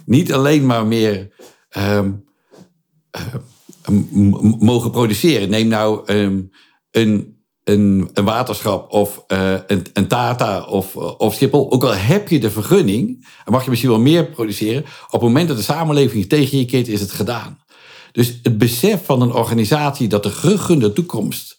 niet 0.04 0.32
alleen 0.32 0.66
maar 0.66 0.86
meer 0.86 1.32
um, 1.76 2.24
uh, 3.18 4.00
mogen 4.58 4.90
produceren. 4.90 5.50
Neem 5.50 5.68
nou 5.68 6.12
um, 6.12 6.50
een, 6.90 7.36
een, 7.64 8.10
waterschap 8.14 8.92
of 8.92 9.24
uh, 9.28 9.52
een, 9.66 9.86
een, 9.92 10.08
Tata 10.08 10.62
of, 10.62 10.96
of 10.96 11.34
Schiphol. 11.34 11.72
Ook 11.72 11.84
al 11.84 11.94
heb 11.94 12.28
je 12.28 12.40
de 12.40 12.50
vergunning, 12.50 13.28
dan 13.44 13.52
mag 13.54 13.64
je 13.64 13.70
misschien 13.70 13.90
wel 13.90 14.00
meer 14.00 14.26
produceren. 14.26 14.84
Op 15.06 15.12
het 15.12 15.22
moment 15.22 15.48
dat 15.48 15.56
de 15.56 15.62
samenleving 15.62 16.28
tegen 16.28 16.58
je 16.58 16.64
keert, 16.64 16.88
is 16.88 17.00
het 17.00 17.12
gedaan. 17.12 17.59
Dus 18.12 18.38
het 18.42 18.58
besef 18.58 19.04
van 19.04 19.22
een 19.22 19.32
organisatie 19.32 20.08
dat 20.08 20.22
de 20.22 20.30
gegunde 20.30 20.92
toekomst 20.92 21.58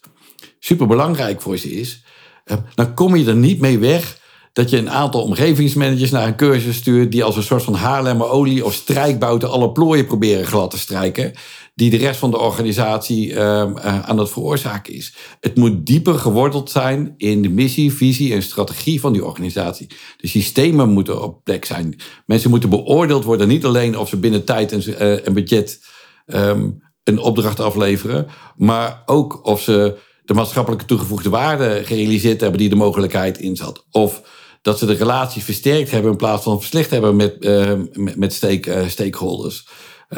superbelangrijk 0.58 1.42
voor 1.42 1.56
ze 1.56 1.70
is, 1.70 2.04
uh, 2.46 2.56
dan 2.74 2.94
kom 2.94 3.16
je 3.16 3.26
er 3.26 3.36
niet 3.36 3.60
mee 3.60 3.78
weg 3.78 4.20
dat 4.52 4.70
je 4.70 4.76
een 4.76 4.90
aantal 4.90 5.22
omgevingsmanagers 5.22 6.10
naar 6.10 6.26
een 6.26 6.36
cursus 6.36 6.76
stuurt 6.76 7.12
die 7.12 7.24
als 7.24 7.36
een 7.36 7.42
soort 7.42 7.62
van 7.62 7.74
Haarlemmer 7.74 8.28
olie 8.28 8.64
of 8.64 8.74
strijkbouten 8.74 9.50
alle 9.50 9.72
plooien 9.72 10.06
proberen 10.06 10.46
glad 10.46 10.70
te 10.70 10.78
strijken, 10.78 11.32
die 11.74 11.90
de 11.90 11.96
rest 11.96 12.18
van 12.18 12.30
de 12.30 12.38
organisatie 12.38 13.30
uh, 13.30 13.38
aan 13.82 14.18
het 14.18 14.30
veroorzaken 14.30 14.94
is. 14.94 15.14
Het 15.40 15.56
moet 15.56 15.86
dieper 15.86 16.14
geworteld 16.14 16.70
zijn 16.70 17.14
in 17.16 17.42
de 17.42 17.48
missie, 17.48 17.92
visie 17.92 18.34
en 18.34 18.42
strategie 18.42 19.00
van 19.00 19.12
die 19.12 19.24
organisatie. 19.24 19.86
De 20.16 20.28
systemen 20.28 20.88
moeten 20.88 21.22
op 21.22 21.44
plek 21.44 21.64
zijn. 21.64 21.96
Mensen 22.26 22.50
moeten 22.50 22.70
beoordeeld 22.70 23.24
worden, 23.24 23.48
niet 23.48 23.64
alleen 23.64 23.98
of 23.98 24.08
ze 24.08 24.16
binnen 24.16 24.44
tijd 24.44 24.72
en, 24.72 24.82
uh, 25.26 25.34
budget 25.34 25.80
um, 26.26 26.82
een 27.04 27.18
opdracht 27.18 27.60
afleveren, 27.60 28.26
maar 28.56 29.02
ook 29.06 29.46
of 29.46 29.62
ze 29.62 29.98
de 30.24 30.34
maatschappelijke 30.34 30.84
toegevoegde 30.84 31.30
waarde 31.30 31.80
gerealiseerd 31.84 32.40
hebben 32.40 32.58
die 32.58 32.68
de 32.68 32.76
mogelijkheid 32.76 33.38
in 33.38 33.56
zat. 33.56 33.86
Of 33.90 34.22
dat 34.62 34.78
ze 34.78 34.86
de 34.86 34.94
relatie 34.94 35.42
versterkt 35.42 35.90
hebben 35.90 36.10
in 36.10 36.16
plaats 36.16 36.42
van 36.42 36.60
verslecht 36.60 36.90
hebben 36.90 37.16
met, 37.16 37.36
uh, 37.40 37.72
met, 37.94 38.32
stake, 38.32 38.70
uh, 38.70 38.88
stakeholders. 38.88 39.68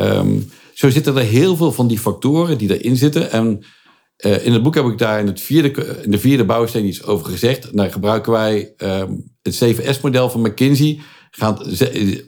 Um, 0.01 0.51
zo 0.75 0.90
zitten 0.90 1.17
er 1.17 1.23
heel 1.23 1.57
veel 1.57 1.73
van 1.73 1.87
die 1.87 1.99
factoren 1.99 2.59
die 2.59 2.79
erin 2.79 2.97
zitten. 2.97 3.31
En 3.31 3.64
uh, 4.25 4.47
in 4.47 4.53
het 4.53 4.62
boek 4.62 4.75
heb 4.75 4.85
ik 4.85 4.99
daar 4.99 5.21
in, 5.21 5.27
het 5.27 5.40
vierde, 5.40 6.01
in 6.03 6.11
de 6.11 6.19
vierde 6.19 6.45
bouwsteen 6.45 6.87
iets 6.87 7.03
over 7.03 7.27
gezegd. 7.27 7.77
Daar 7.77 7.93
gebruiken 7.93 8.33
wij 8.33 8.75
um, 8.77 9.33
het 9.43 9.64
7S-model 9.64 10.31
van 10.31 10.40
McKinsey. 10.40 11.01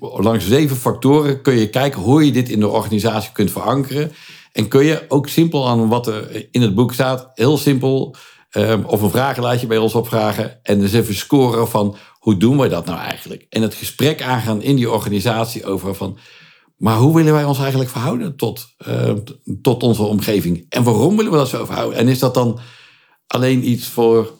Langs 0.00 0.46
zeven 0.46 0.76
factoren 0.76 1.42
kun 1.42 1.58
je 1.58 1.70
kijken 1.70 2.00
hoe 2.00 2.24
je 2.24 2.32
dit 2.32 2.48
in 2.48 2.60
de 2.60 2.68
organisatie 2.68 3.32
kunt 3.32 3.50
verankeren. 3.50 4.12
En 4.52 4.68
kun 4.68 4.84
je 4.84 5.04
ook 5.08 5.28
simpel 5.28 5.68
aan 5.68 5.88
wat 5.88 6.06
er 6.06 6.48
in 6.50 6.62
het 6.62 6.74
boek 6.74 6.92
staat, 6.92 7.30
heel 7.34 7.58
simpel 7.58 8.16
Um, 8.56 8.84
of 8.84 9.02
een 9.02 9.10
vragenlijstje 9.10 9.66
bij 9.66 9.78
ons 9.78 9.94
opvragen. 9.94 10.58
En 10.62 10.80
dus 10.80 10.92
even 10.92 11.14
scoren 11.14 11.68
van 11.68 11.96
hoe 12.18 12.36
doen 12.36 12.58
we 12.58 12.68
dat 12.68 12.86
nou 12.86 12.98
eigenlijk? 12.98 13.46
En 13.48 13.62
het 13.62 13.74
gesprek 13.74 14.22
aangaan 14.22 14.62
in 14.62 14.76
die 14.76 14.90
organisatie 14.90 15.64
over 15.64 15.94
van. 15.94 16.18
Maar 16.76 16.96
hoe 16.96 17.14
willen 17.14 17.32
wij 17.32 17.44
ons 17.44 17.58
eigenlijk 17.58 17.90
verhouden 17.90 18.36
tot, 18.36 18.66
uh, 18.88 19.12
tot 19.62 19.82
onze 19.82 20.02
omgeving? 20.02 20.66
En 20.68 20.82
waarom 20.82 21.16
willen 21.16 21.32
we 21.32 21.38
dat 21.38 21.48
zo 21.48 21.64
verhouden? 21.64 21.98
En 21.98 22.08
is 22.08 22.18
dat 22.18 22.34
dan 22.34 22.58
alleen 23.26 23.70
iets 23.70 23.86
voor 23.86 24.30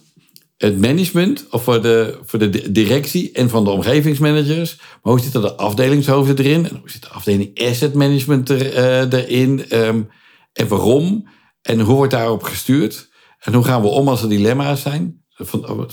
het 0.57 0.81
management 0.81 1.47
of 1.51 1.63
voor 1.63 1.83
de, 1.83 2.19
voor 2.25 2.39
de 2.39 2.73
directie 2.73 3.33
en 3.33 3.49
van 3.49 3.65
de 3.65 3.71
omgevingsmanagers? 3.71 4.77
Maar 4.77 5.13
hoe 5.13 5.21
zitten 5.23 5.41
de 5.41 5.57
afdelingshoofden 5.57 6.39
erin? 6.39 6.69
En 6.69 6.77
hoe 6.81 6.91
zit 6.91 7.03
de 7.03 7.09
afdeling 7.09 7.61
asset 7.61 7.95
management 7.95 8.49
er, 8.49 8.75
uh, 8.75 9.21
erin? 9.21 9.65
Um, 9.73 10.09
en 10.53 10.69
waarom? 10.69 11.29
En 11.63 11.81
hoe 11.81 11.95
wordt 11.95 12.13
daarop 12.13 12.43
gestuurd? 12.43 13.09
En 13.39 13.55
hoe 13.55 13.65
gaan 13.65 13.83
we 13.83 13.89
om 13.89 14.09
als 14.09 14.23
er 14.23 14.29
dilemma's 14.29 14.83
zijn? 14.83 15.25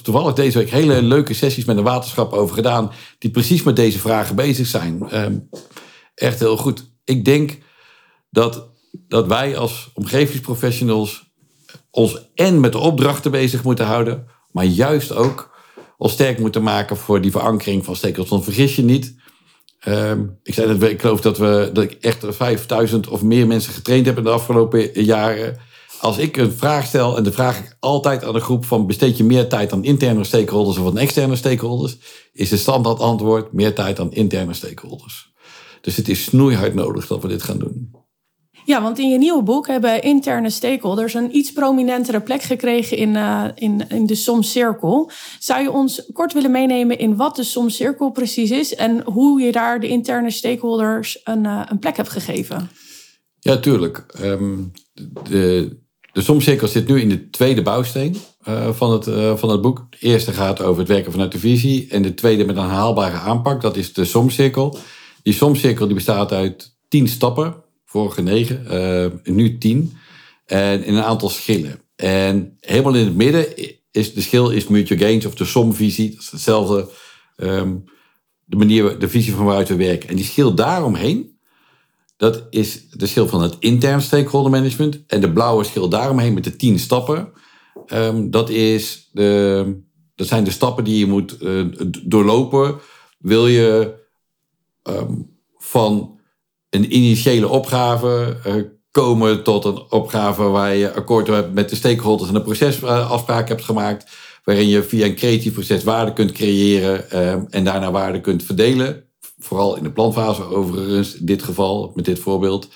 Toevallig 0.01 0.33
deze 0.33 0.57
week 0.57 0.69
hele 0.69 1.01
leuke 1.01 1.33
sessies 1.33 1.65
met 1.65 1.77
een 1.77 1.83
waterschap 1.83 2.33
over 2.33 2.55
gedaan, 2.55 2.91
die 3.17 3.31
precies 3.31 3.63
met 3.63 3.75
deze 3.75 3.99
vragen 3.99 4.35
bezig 4.35 4.67
zijn. 4.67 5.09
Ehm, 5.09 5.39
echt 6.15 6.39
heel 6.39 6.57
goed. 6.57 6.91
Ik 7.03 7.25
denk 7.25 7.57
dat, 8.29 8.69
dat 9.07 9.27
wij 9.27 9.57
als 9.57 9.89
omgevingsprofessionals 9.93 11.31
ons 11.89 12.29
en 12.35 12.59
met 12.59 12.71
de 12.71 12.77
opdrachten 12.77 13.31
bezig 13.31 13.63
moeten 13.63 13.85
houden, 13.85 14.27
maar 14.53 14.65
juist 14.65 15.15
ook 15.15 15.51
ons 15.97 16.11
sterk 16.11 16.39
moeten 16.39 16.63
maken 16.63 16.97
voor 16.97 17.21
die 17.21 17.31
verankering 17.31 17.85
van 17.85 17.95
stekels. 17.95 18.29
Want 18.29 18.43
vergis 18.43 18.75
je 18.75 18.83
niet, 18.83 19.15
ehm, 19.79 20.25
ik 20.43 20.53
zei 20.53 20.77
dat 20.77 20.89
ik 20.89 21.01
geloof 21.01 21.21
dat, 21.21 21.37
we, 21.37 21.69
dat 21.73 21.83
ik 21.83 21.91
echt 21.91 22.25
5000 22.29 23.07
of 23.07 23.21
meer 23.21 23.47
mensen 23.47 23.73
getraind 23.73 24.05
heb 24.05 24.17
in 24.17 24.23
de 24.23 24.29
afgelopen 24.29 25.03
jaren 25.03 25.57
als 26.03 26.17
ik 26.17 26.37
een 26.37 26.51
vraag 26.51 26.85
stel, 26.85 27.17
en 27.17 27.23
de 27.23 27.31
vraag 27.31 27.59
ik 27.59 27.77
altijd 27.79 28.23
aan 28.23 28.33
de 28.33 28.39
groep 28.39 28.65
van 28.65 28.87
besteed 28.87 29.17
je 29.17 29.23
meer 29.23 29.47
tijd 29.47 29.73
aan 29.73 29.83
interne 29.83 30.23
stakeholders 30.23 30.77
of 30.77 30.87
aan 30.87 30.97
externe 30.97 31.35
stakeholders, 31.35 31.97
is 32.33 32.51
het 32.51 32.59
standaard 32.59 32.99
antwoord 32.99 33.53
meer 33.53 33.75
tijd 33.75 33.99
aan 33.99 34.13
interne 34.13 34.53
stakeholders. 34.53 35.33
Dus 35.81 35.95
het 35.95 36.09
is 36.09 36.23
snoeihard 36.23 36.73
nodig 36.73 37.07
dat 37.07 37.21
we 37.21 37.27
dit 37.27 37.43
gaan 37.43 37.57
doen. 37.57 38.02
Ja, 38.65 38.81
want 38.81 38.99
in 38.99 39.09
je 39.09 39.17
nieuwe 39.17 39.43
boek 39.43 39.67
hebben 39.67 40.01
interne 40.01 40.49
stakeholders 40.49 41.13
een 41.13 41.37
iets 41.37 41.51
prominentere 41.51 42.21
plek 42.21 42.41
gekregen 42.41 42.97
in, 42.97 43.09
uh, 43.09 43.45
in, 43.55 43.89
in 43.89 44.05
de 44.05 44.15
somcirkel. 44.15 45.11
Zou 45.39 45.61
je 45.61 45.71
ons 45.71 46.09
kort 46.13 46.33
willen 46.33 46.51
meenemen 46.51 46.97
in 46.97 47.15
wat 47.15 47.35
de 47.35 47.43
somcirkel 47.43 48.11
precies 48.11 48.51
is 48.51 48.75
en 48.75 49.03
hoe 49.03 49.41
je 49.41 49.51
daar 49.51 49.79
de 49.79 49.87
interne 49.87 50.31
stakeholders 50.31 51.21
een, 51.23 51.43
uh, 51.43 51.61
een 51.65 51.79
plek 51.79 51.97
hebt 51.97 52.09
gegeven? 52.09 52.69
Ja, 53.39 53.57
tuurlijk. 53.57 54.05
Um, 54.21 54.71
de, 55.29 55.77
de 56.11 56.21
somcirkel 56.21 56.67
zit 56.67 56.87
nu 56.87 57.01
in 57.01 57.09
de 57.09 57.29
tweede 57.29 57.61
bouwsteen 57.61 58.15
uh, 58.47 58.69
van, 58.69 58.91
het, 58.91 59.39
van 59.39 59.49
het 59.49 59.61
boek. 59.61 59.85
De 59.89 59.97
eerste 59.99 60.31
gaat 60.31 60.61
over 60.61 60.79
het 60.79 60.91
werken 60.91 61.11
vanuit 61.11 61.31
de 61.31 61.39
visie. 61.39 61.87
En 61.89 62.01
de 62.01 62.13
tweede 62.13 62.45
met 62.45 62.57
een 62.57 62.63
haalbare 62.63 63.17
aanpak, 63.17 63.61
dat 63.61 63.77
is 63.77 63.93
de 63.93 64.05
somcirkel. 64.05 64.77
Die 65.23 65.33
somcirkel 65.33 65.85
die 65.85 65.95
bestaat 65.95 66.31
uit 66.31 66.75
tien 66.87 67.07
stappen, 67.07 67.62
vorige 67.93 68.21
negen, 68.21 68.65
uh, 68.71 69.35
nu 69.35 69.57
tien. 69.57 69.97
En 70.45 70.83
in 70.83 70.95
een 70.95 71.03
aantal 71.03 71.29
schillen. 71.29 71.79
En 71.95 72.57
helemaal 72.59 72.95
in 72.95 73.05
het 73.05 73.15
midden 73.15 73.45
is 73.91 74.13
de 74.13 74.21
schil 74.21 74.49
is 74.49 74.67
mutual 74.67 74.99
gains 74.99 75.25
of 75.25 75.35
de 75.35 75.45
somvisie. 75.45 76.09
Dat 76.09 76.19
is 76.19 76.31
hetzelfde, 76.31 76.89
um, 77.37 77.83
de 78.45 78.55
manier, 78.55 78.99
de 78.99 79.09
visie 79.09 79.33
van 79.33 79.45
waaruit 79.45 79.67
we 79.67 79.75
werken. 79.75 80.09
En 80.09 80.15
die 80.15 80.25
schil 80.25 80.55
daaromheen, 80.55 81.39
dat 82.17 82.47
is 82.49 82.89
de 82.89 83.07
schil 83.07 83.27
van 83.27 83.41
het 83.41 83.55
intern 83.59 84.01
stakeholder 84.01 84.51
management. 84.51 85.03
En 85.07 85.21
de 85.21 85.31
blauwe 85.31 85.63
schil 85.63 85.89
daaromheen 85.89 86.33
met 86.33 86.43
de 86.43 86.55
tien 86.55 86.79
stappen. 86.79 87.31
Um, 87.87 88.31
dat, 88.31 88.49
is 88.49 89.09
de, 89.11 89.65
dat 90.15 90.27
zijn 90.27 90.43
de 90.43 90.51
stappen 90.51 90.83
die 90.83 90.99
je 90.99 91.05
moet 91.05 91.37
uh, 91.41 91.65
doorlopen. 92.03 92.79
Wil 93.19 93.47
je 93.47 93.95
um, 94.83 95.29
van 95.57 96.12
een 96.73 96.95
initiële 96.95 97.47
opgave 97.47 98.37
uh, 98.47 98.53
komen 98.91 99.43
tot 99.43 99.65
een 99.65 99.81
opgave 99.89 100.43
waar 100.43 100.75
je 100.75 100.93
akkoord 100.93 101.27
hebt 101.27 101.53
met 101.53 101.69
de 101.69 101.75
stakeholders 101.75 102.29
en 102.29 102.35
een 102.35 102.43
procesafspraak 102.43 103.47
hebt 103.47 103.63
gemaakt. 103.63 104.11
waarin 104.43 104.67
je 104.67 104.83
via 104.83 105.05
een 105.05 105.15
creatief 105.15 105.53
proces 105.53 105.83
waarde 105.83 106.13
kunt 106.13 106.31
creëren 106.31 107.11
ehm, 107.11 107.43
en 107.49 107.63
daarna 107.63 107.91
waarde 107.91 108.21
kunt 108.21 108.43
verdelen. 108.43 109.03
Vooral 109.39 109.77
in 109.77 109.83
de 109.83 109.91
planfase 109.91 110.43
overigens, 110.43 111.15
in 111.15 111.25
dit 111.25 111.43
geval, 111.43 111.91
met 111.95 112.05
dit 112.05 112.19
voorbeeld. 112.19 112.67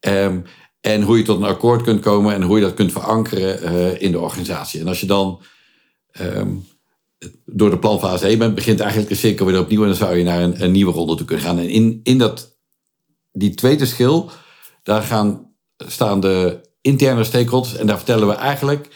Ehm, 0.00 0.40
en 0.80 1.02
hoe 1.02 1.18
je 1.18 1.24
tot 1.24 1.36
een 1.36 1.44
akkoord 1.44 1.82
kunt 1.82 2.00
komen 2.00 2.34
en 2.34 2.42
hoe 2.42 2.56
je 2.56 2.64
dat 2.64 2.74
kunt 2.74 2.92
verankeren 2.92 3.72
uh, 3.72 4.02
in 4.02 4.12
de 4.12 4.20
organisatie. 4.20 4.80
En 4.80 4.88
als 4.88 5.00
je 5.00 5.06
dan 5.06 5.40
um, 6.20 6.64
door 7.44 7.70
de 7.70 7.78
planfase 7.78 8.26
heen 8.26 8.38
bent, 8.38 8.54
begint 8.54 8.80
eigenlijk 8.80 9.10
een 9.10 9.16
cirkel 9.16 9.46
weer 9.46 9.58
opnieuw 9.58 9.82
en 9.82 9.88
dan 9.88 9.96
zou 9.96 10.16
je 10.16 10.24
naar 10.24 10.42
een, 10.42 10.62
een 10.62 10.72
nieuwe 10.72 10.92
ronde 10.92 11.14
toe 11.14 11.26
kunnen 11.26 11.44
gaan. 11.44 11.58
En 11.58 11.68
in, 11.68 12.00
in 12.02 12.18
dat, 12.18 12.49
die 13.32 13.54
tweede 13.54 13.86
schil, 13.86 14.30
daar 14.82 15.02
gaan, 15.02 15.46
staan 15.76 16.20
de 16.20 16.60
interne 16.80 17.24
stakeholders 17.24 17.76
en 17.76 17.86
daar 17.86 17.96
vertellen 17.96 18.28
we 18.28 18.34
eigenlijk 18.34 18.88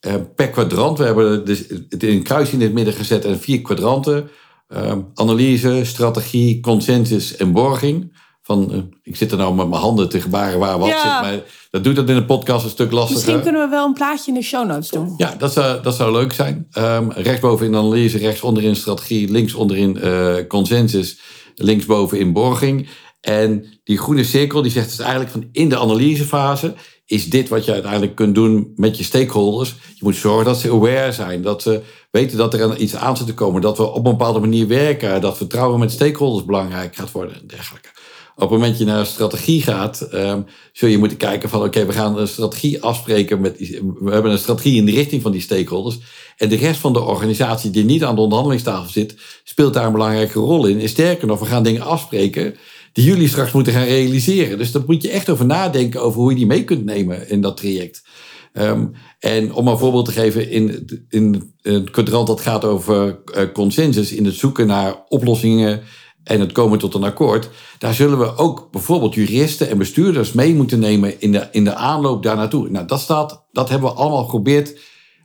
uh, 0.00 0.14
per 0.34 0.50
kwadrant. 0.50 0.98
We 0.98 1.04
hebben 1.04 1.44
dus 1.44 1.64
het 1.88 2.02
in 2.02 2.16
een 2.16 2.22
kruis 2.22 2.50
in 2.50 2.60
het 2.60 2.72
midden 2.72 2.94
gezet 2.94 3.24
en 3.24 3.40
vier 3.40 3.62
kwadranten. 3.62 4.30
Uh, 4.68 4.92
analyse, 5.14 5.80
strategie, 5.84 6.60
consensus 6.60 7.36
en 7.36 7.52
borging 7.52 8.16
van 8.42 8.68
uh, 8.72 8.78
ik 9.02 9.16
zit 9.16 9.30
er 9.30 9.38
nou 9.38 9.54
met 9.54 9.68
mijn 9.68 9.80
handen 9.80 10.08
te 10.08 10.20
gebaren 10.20 10.58
waar 10.58 10.78
wat 10.78 10.88
zit. 10.88 11.04
Maar 11.04 11.40
dat 11.70 11.84
doet 11.84 11.96
dat 11.96 12.08
in 12.08 12.16
een 12.16 12.26
podcast 12.26 12.64
een 12.64 12.70
stuk 12.70 12.92
lastiger. 12.92 13.14
Misschien 13.14 13.42
kunnen 13.42 13.62
we 13.62 13.68
wel 13.68 13.86
een 13.86 13.92
plaatje 13.92 14.32
in 14.32 14.38
de 14.38 14.44
show 14.44 14.66
notes 14.66 14.88
doen. 14.88 15.14
Ja, 15.16 15.34
dat 15.38 15.52
zou, 15.52 15.82
dat 15.82 15.94
zou 15.94 16.12
leuk 16.12 16.32
zijn. 16.32 16.66
Um, 16.78 17.12
rechtsboven 17.12 17.66
in 17.66 17.76
analyse, 17.76 18.18
rechts 18.18 18.40
onderin 18.40 18.76
strategie, 18.76 19.30
links 19.30 19.54
onderin 19.54 19.98
uh, 20.04 20.34
consensus, 20.48 21.18
linksboven 21.54 22.18
in 22.18 22.32
borging. 22.32 22.88
En 23.26 23.64
die 23.84 23.98
groene 23.98 24.24
cirkel 24.24 24.62
die 24.62 24.70
zegt 24.70 24.88
dus 24.88 24.98
eigenlijk 24.98 25.30
van 25.30 25.48
in 25.52 25.68
de 25.68 25.78
analysefase 25.78 26.74
is 27.06 27.30
dit 27.30 27.48
wat 27.48 27.64
je 27.64 27.72
uiteindelijk 27.72 28.14
kunt 28.14 28.34
doen 28.34 28.72
met 28.76 28.96
je 28.96 29.04
stakeholders. 29.04 29.74
Je 29.94 30.00
moet 30.04 30.16
zorgen 30.16 30.44
dat 30.44 30.60
ze 30.60 30.70
aware 30.70 31.12
zijn, 31.12 31.42
dat 31.42 31.62
ze 31.62 31.82
weten 32.10 32.38
dat 32.38 32.54
er 32.54 32.76
iets 32.76 32.96
aan 32.96 33.16
zit 33.16 33.26
te 33.26 33.34
komen, 33.34 33.60
dat 33.60 33.76
we 33.76 33.84
op 33.84 33.96
een 33.96 34.02
bepaalde 34.02 34.40
manier 34.40 34.68
werken, 34.68 35.20
dat 35.20 35.36
vertrouwen 35.36 35.78
met 35.78 35.92
stakeholders 35.92 36.44
belangrijk 36.44 36.96
gaat 36.96 37.12
worden 37.12 37.34
en 37.34 37.46
dergelijke. 37.46 37.88
Op 38.34 38.42
het 38.42 38.50
moment 38.50 38.70
dat 38.70 38.78
je 38.78 38.84
naar 38.84 39.06
strategie 39.06 39.62
gaat, 39.62 40.08
um, 40.12 40.46
zul 40.72 40.88
je 40.88 40.98
moeten 40.98 41.18
kijken 41.18 41.48
van 41.48 41.62
oké, 41.62 41.86
we 41.86 41.92
gaan 41.92 42.18
een 42.18 42.28
strategie 42.28 42.82
afspreken 42.82 43.40
met 43.40 43.58
we 43.98 44.10
hebben 44.10 44.32
een 44.32 44.38
strategie 44.38 44.76
in 44.76 44.86
de 44.86 44.92
richting 44.92 45.22
van 45.22 45.32
die 45.32 45.40
stakeholders. 45.40 45.98
En 46.36 46.48
de 46.48 46.56
rest 46.56 46.80
van 46.80 46.92
de 46.92 47.02
organisatie 47.02 47.70
die 47.70 47.84
niet 47.84 48.04
aan 48.04 48.14
de 48.14 48.20
onderhandelingstafel 48.20 48.90
zit, 48.90 49.16
speelt 49.44 49.74
daar 49.74 49.86
een 49.86 49.92
belangrijke 49.92 50.38
rol 50.38 50.66
in. 50.66 50.80
En 50.80 50.88
sterker 50.88 51.26
nog, 51.26 51.38
we 51.38 51.46
gaan 51.46 51.62
dingen 51.62 51.82
afspreken 51.82 52.56
die 52.96 53.04
jullie 53.04 53.28
straks 53.28 53.52
moeten 53.52 53.72
gaan 53.72 53.84
realiseren. 53.84 54.58
Dus 54.58 54.72
daar 54.72 54.82
moet 54.86 55.02
je 55.02 55.10
echt 55.10 55.30
over 55.30 55.46
nadenken 55.46 56.02
over 56.02 56.20
hoe 56.20 56.30
je 56.30 56.36
die 56.36 56.46
mee 56.46 56.64
kunt 56.64 56.84
nemen 56.84 57.28
in 57.28 57.40
dat 57.40 57.56
traject. 57.56 58.04
Um, 58.52 58.92
en 59.18 59.52
om 59.52 59.68
een 59.68 59.78
voorbeeld 59.78 60.04
te 60.04 60.12
geven, 60.12 60.50
in, 60.50 60.86
in 61.08 61.54
het 61.62 61.90
kwadrant 61.90 62.26
dat 62.26 62.40
gaat 62.40 62.64
over 62.64 63.18
uh, 63.34 63.42
consensus, 63.52 64.12
in 64.12 64.24
het 64.24 64.34
zoeken 64.34 64.66
naar 64.66 65.04
oplossingen 65.08 65.82
en 66.22 66.40
het 66.40 66.52
komen 66.52 66.78
tot 66.78 66.94
een 66.94 67.04
akkoord, 67.04 67.50
daar 67.78 67.94
zullen 67.94 68.18
we 68.18 68.36
ook 68.36 68.68
bijvoorbeeld 68.70 69.14
juristen 69.14 69.68
en 69.68 69.78
bestuurders 69.78 70.32
mee 70.32 70.54
moeten 70.54 70.78
nemen 70.78 71.20
in 71.20 71.32
de, 71.32 71.48
in 71.50 71.64
de 71.64 71.74
aanloop 71.74 72.22
daar 72.22 72.36
naartoe. 72.36 72.70
Nou, 72.70 72.86
dat, 72.86 73.00
staat, 73.00 73.46
dat 73.52 73.68
hebben 73.68 73.90
we 73.90 73.96
allemaal 73.96 74.24
geprobeerd 74.24 74.78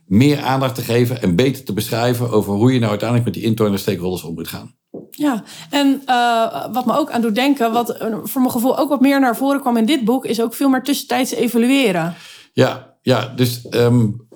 meer 0.06 0.40
aandacht 0.40 0.74
te 0.74 0.82
geven 0.82 1.22
en 1.22 1.36
beter 1.36 1.64
te 1.64 1.72
beschrijven 1.72 2.30
over 2.30 2.52
hoe 2.52 2.72
je 2.72 2.78
nou 2.78 2.90
uiteindelijk 2.90 3.28
met 3.28 3.38
die 3.38 3.48
interne 3.50 3.76
stakeholders 3.76 4.22
om 4.22 4.34
moet 4.34 4.48
gaan. 4.48 4.80
Ja, 5.16 5.42
en 5.70 6.02
uh, 6.06 6.72
wat 6.72 6.86
me 6.86 6.98
ook 6.98 7.10
aan 7.10 7.20
doet 7.20 7.34
denken, 7.34 7.72
wat 7.72 7.96
voor 8.22 8.40
mijn 8.40 8.52
gevoel 8.52 8.78
ook 8.78 8.88
wat 8.88 9.00
meer 9.00 9.20
naar 9.20 9.36
voren 9.36 9.60
kwam 9.60 9.76
in 9.76 9.86
dit 9.86 10.04
boek, 10.04 10.26
is 10.26 10.40
ook 10.40 10.54
veel 10.54 10.68
meer 10.68 10.82
tussentijds 10.82 11.32
evalueren. 11.32 12.14
Ja, 12.52 12.96
ja 13.02 13.32
dus 13.36 13.66
um, 13.70 14.26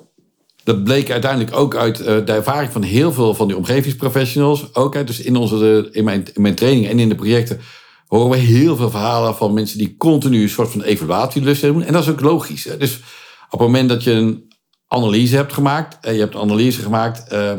dat 0.65 0.85
bleek 0.85 1.11
uiteindelijk 1.11 1.57
ook 1.57 1.77
uit 1.77 2.01
uh, 2.01 2.07
de 2.07 2.33
ervaring 2.33 2.73
van 2.73 2.83
heel 2.83 3.13
veel 3.13 3.35
van 3.35 3.47
die 3.47 3.57
omgevingsprofessionals. 3.57 4.75
Ook 4.75 4.97
uit, 4.97 5.07
dus 5.07 5.21
in, 5.21 5.37
onze, 5.37 5.89
in, 5.93 6.05
mijn, 6.05 6.27
mijn 6.35 6.55
training 6.55 6.89
en 6.89 6.99
in 6.99 7.09
de 7.09 7.15
projecten 7.15 7.61
horen 8.07 8.31
we 8.31 8.37
heel 8.37 8.77
veel 8.77 8.91
verhalen 8.91 9.37
van 9.37 9.55
mensen 9.55 9.79
die 9.79 9.97
continu 9.97 10.43
een 10.43 10.49
soort 10.49 10.71
van 10.71 10.83
evaluatielust 10.83 11.63
hebben. 11.63 11.87
En 11.87 11.93
dat 11.93 12.03
is 12.03 12.09
ook 12.09 12.21
logisch. 12.21 12.69
Dus 12.79 12.97
op 13.45 13.59
het 13.59 13.61
moment 13.61 13.89
dat 13.89 14.05
je 14.05 14.11
een 14.11 14.55
analyse 14.89 15.37
hebt 15.37 15.53
gemaakt, 15.53 16.05
en 16.05 16.15
je 16.15 16.21
hebt 16.21 16.35
een 16.35 16.41
analyse 16.41 16.81
gemaakt 16.81 17.33
uh, 17.33 17.53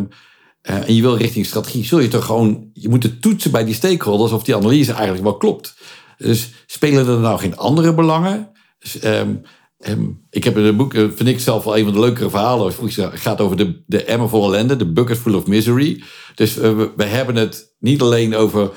en 0.67 0.95
je 0.95 1.01
wil 1.01 1.17
richting 1.17 1.45
strategie, 1.45 1.85
zul 1.85 1.99
je 1.99 2.07
toch 2.07 2.25
gewoon, 2.25 2.69
je 2.73 2.89
moet 2.89 3.03
het 3.03 3.21
toetsen 3.21 3.51
bij 3.51 3.65
die 3.65 3.73
stakeholders 3.73 4.31
of 4.31 4.43
die 4.43 4.55
analyse 4.55 4.91
eigenlijk 4.91 5.23
wel 5.23 5.37
klopt. 5.37 5.75
Dus 6.17 6.49
spelen 6.65 7.07
er 7.07 7.19
nou 7.19 7.39
geen 7.39 7.57
andere 7.57 7.93
belangen? 7.93 8.49
Dus, 8.79 9.03
um, 9.03 9.41
Um, 9.89 10.25
ik 10.29 10.43
heb 10.43 10.57
in 10.57 10.63
het 10.63 10.77
boek, 10.77 10.93
vind 10.93 11.27
ik 11.27 11.39
zelf 11.39 11.63
wel 11.63 11.77
een 11.77 11.83
van 11.83 11.93
de 11.93 11.99
leukere 11.99 12.29
verhalen. 12.29 12.73
Het 12.81 13.09
gaat 13.13 13.41
over 13.41 13.57
de, 13.57 13.83
de 13.85 14.03
emmer 14.03 14.29
vol 14.29 14.45
ellende, 14.45 14.75
de 14.75 14.91
bucket 14.91 15.17
full 15.17 15.33
of 15.33 15.47
misery. 15.47 16.03
Dus 16.35 16.57
uh, 16.57 16.61
we, 16.61 16.91
we, 16.95 17.03
hebben 17.03 17.35
het 17.35 17.73
niet 17.79 18.01
alleen 18.01 18.35
over 18.35 18.71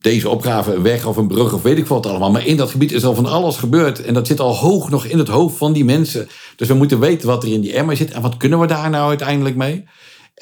deze 0.00 0.28
opgave, 0.28 0.74
een 0.74 0.82
weg 0.82 1.06
of 1.06 1.16
een 1.16 1.26
brug 1.26 1.52
of 1.52 1.62
weet 1.62 1.78
ik 1.78 1.86
wat 1.86 2.06
allemaal. 2.06 2.30
Maar 2.30 2.46
in 2.46 2.56
dat 2.56 2.70
gebied 2.70 2.92
is 2.92 3.04
al 3.04 3.14
van 3.14 3.26
alles 3.26 3.56
gebeurd. 3.56 4.04
En 4.04 4.14
dat 4.14 4.26
zit 4.26 4.40
al 4.40 4.56
hoog 4.56 4.90
nog 4.90 5.04
in 5.04 5.18
het 5.18 5.28
hoofd 5.28 5.56
van 5.56 5.72
die 5.72 5.84
mensen. 5.84 6.28
Dus 6.56 6.68
we 6.68 6.74
moeten 6.74 7.00
weten 7.00 7.28
wat 7.28 7.42
er 7.42 7.52
in 7.52 7.60
die 7.60 7.72
emmer 7.72 7.96
zit. 7.96 8.10
En 8.10 8.22
wat 8.22 8.36
kunnen 8.36 8.60
we 8.60 8.66
daar 8.66 8.90
nou 8.90 9.08
uiteindelijk 9.08 9.56
mee? 9.56 9.84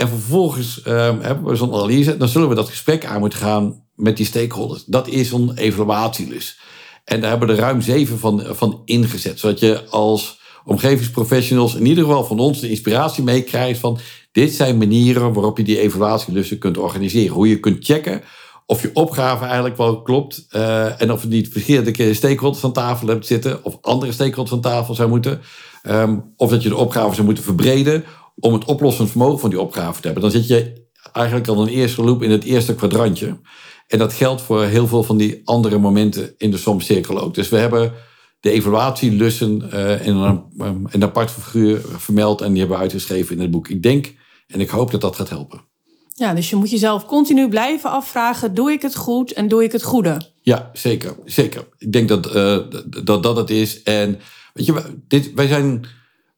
En 0.01 0.09
vervolgens 0.09 0.83
um, 0.87 1.21
hebben 1.21 1.45
we 1.45 1.57
zo'n 1.57 1.73
analyse. 1.73 2.17
Dan 2.17 2.29
zullen 2.29 2.49
we 2.49 2.55
dat 2.55 2.69
gesprek 2.69 3.05
aan 3.05 3.21
moeten 3.21 3.39
gaan 3.39 3.83
met 3.95 4.17
die 4.17 4.27
stakeholders. 4.27 4.85
Dat 4.85 5.09
is 5.09 5.33
een 5.33 5.53
evaluatielus. 5.55 6.61
En 7.05 7.21
daar 7.21 7.31
hebben 7.31 7.49
we 7.49 7.55
er 7.55 7.61
ruim 7.61 7.81
zeven 7.81 8.19
van, 8.19 8.43
van 8.47 8.83
ingezet. 8.85 9.39
Zodat 9.39 9.61
je 9.61 9.85
als 9.89 10.41
omgevingsprofessionals 10.65 11.75
in 11.75 11.87
ieder 11.87 12.05
geval 12.05 12.25
van 12.25 12.39
ons 12.39 12.61
de 12.61 12.69
inspiratie 12.69 13.23
meekrijgt 13.23 13.81
van 13.81 13.99
dit 14.33 14.53
zijn 14.53 14.79
manieren 14.79 15.33
waarop 15.33 15.59
je 15.59 15.65
die 15.65 15.81
evaluatielussen 15.81 16.59
kunt 16.59 16.79
organiseren. 16.79 17.35
Hoe 17.35 17.49
je 17.49 17.61
kunt 17.61 17.85
checken 17.85 18.23
of 18.67 18.83
je 18.83 18.91
opgave 18.93 19.45
eigenlijk 19.45 19.77
wel 19.77 20.03
klopt. 20.03 20.47
Uh, 20.51 21.01
en 21.01 21.13
of 21.13 21.23
je 21.23 21.29
niet 21.29 21.49
verkeerde 21.49 22.15
stakeholders 22.15 22.61
van 22.61 22.73
tafel 22.73 23.09
hebt 23.09 23.27
zitten. 23.27 23.65
Of 23.65 23.79
andere 23.81 24.13
stakeholders 24.13 24.51
van 24.51 24.61
tafel 24.61 24.95
zou 24.95 25.09
moeten. 25.09 25.41
Um, 25.83 26.33
of 26.37 26.51
dat 26.51 26.63
je 26.63 26.69
de 26.69 26.77
opgave 26.77 27.15
zou 27.15 27.27
moeten 27.27 27.45
verbreden 27.45 28.05
om 28.41 28.53
het 28.53 28.65
oplossend 28.65 29.11
vermogen 29.11 29.39
van 29.39 29.51
die 29.51 29.61
opgave 29.61 30.01
te 30.01 30.07
hebben. 30.07 30.23
Dan 30.23 30.33
zit 30.33 30.47
je 30.47 30.89
eigenlijk 31.13 31.49
al 31.49 31.63
een 31.63 31.69
eerste 31.69 32.03
loop 32.03 32.23
in 32.23 32.31
het 32.31 32.45
eerste 32.45 32.75
kwadrantje. 32.75 33.41
En 33.87 33.99
dat 33.99 34.13
geldt 34.13 34.43
voor 34.43 34.65
heel 34.65 34.87
veel 34.87 35.03
van 35.03 35.17
die 35.17 35.41
andere 35.45 35.79
momenten 35.79 36.35
in 36.39 36.51
de 36.51 36.57
somcirkel 36.57 37.21
ook. 37.21 37.35
Dus 37.35 37.49
we 37.49 37.57
hebben 37.57 37.93
de 38.41 38.51
evaluatielussen 38.51 39.71
uh, 39.75 40.07
in 40.07 40.17
een, 40.17 40.43
um, 40.59 40.87
een 40.91 41.03
apart 41.03 41.31
figuur 41.31 41.81
vermeld 41.97 42.41
en 42.41 42.51
die 42.51 42.59
hebben 42.59 42.77
we 42.77 42.83
uitgeschreven 42.83 43.35
in 43.35 43.43
het 43.43 43.51
boek. 43.51 43.69
Ik 43.69 43.83
denk 43.83 44.15
en 44.47 44.61
ik 44.61 44.69
hoop 44.69 44.91
dat 44.91 45.01
dat 45.01 45.17
gaat 45.17 45.29
helpen. 45.29 45.69
Ja, 46.15 46.35
dus 46.35 46.51
je 46.51 46.57
moet 46.57 46.71
jezelf 46.71 47.07
continu 47.07 47.49
blijven 47.49 47.91
afvragen: 47.91 48.55
doe 48.55 48.73
ik 48.73 48.83
het 48.83 48.97
goed 48.97 49.33
en 49.33 49.49
doe 49.49 49.65
ik 49.65 49.73
het 49.73 49.83
goede? 49.83 50.21
Ja, 50.43 50.71
zeker. 50.73 51.15
zeker. 51.25 51.69
Ik 51.79 51.93
denk 51.93 52.09
dat 52.09 52.37
uh, 52.37 52.59
dat, 53.05 53.23
dat 53.23 53.37
het 53.37 53.51
is. 53.51 53.83
En 53.83 54.19
weet 54.53 54.67
je, 54.67 54.83
dit, 55.09 55.33
wij, 55.35 55.47
zijn, 55.47 55.85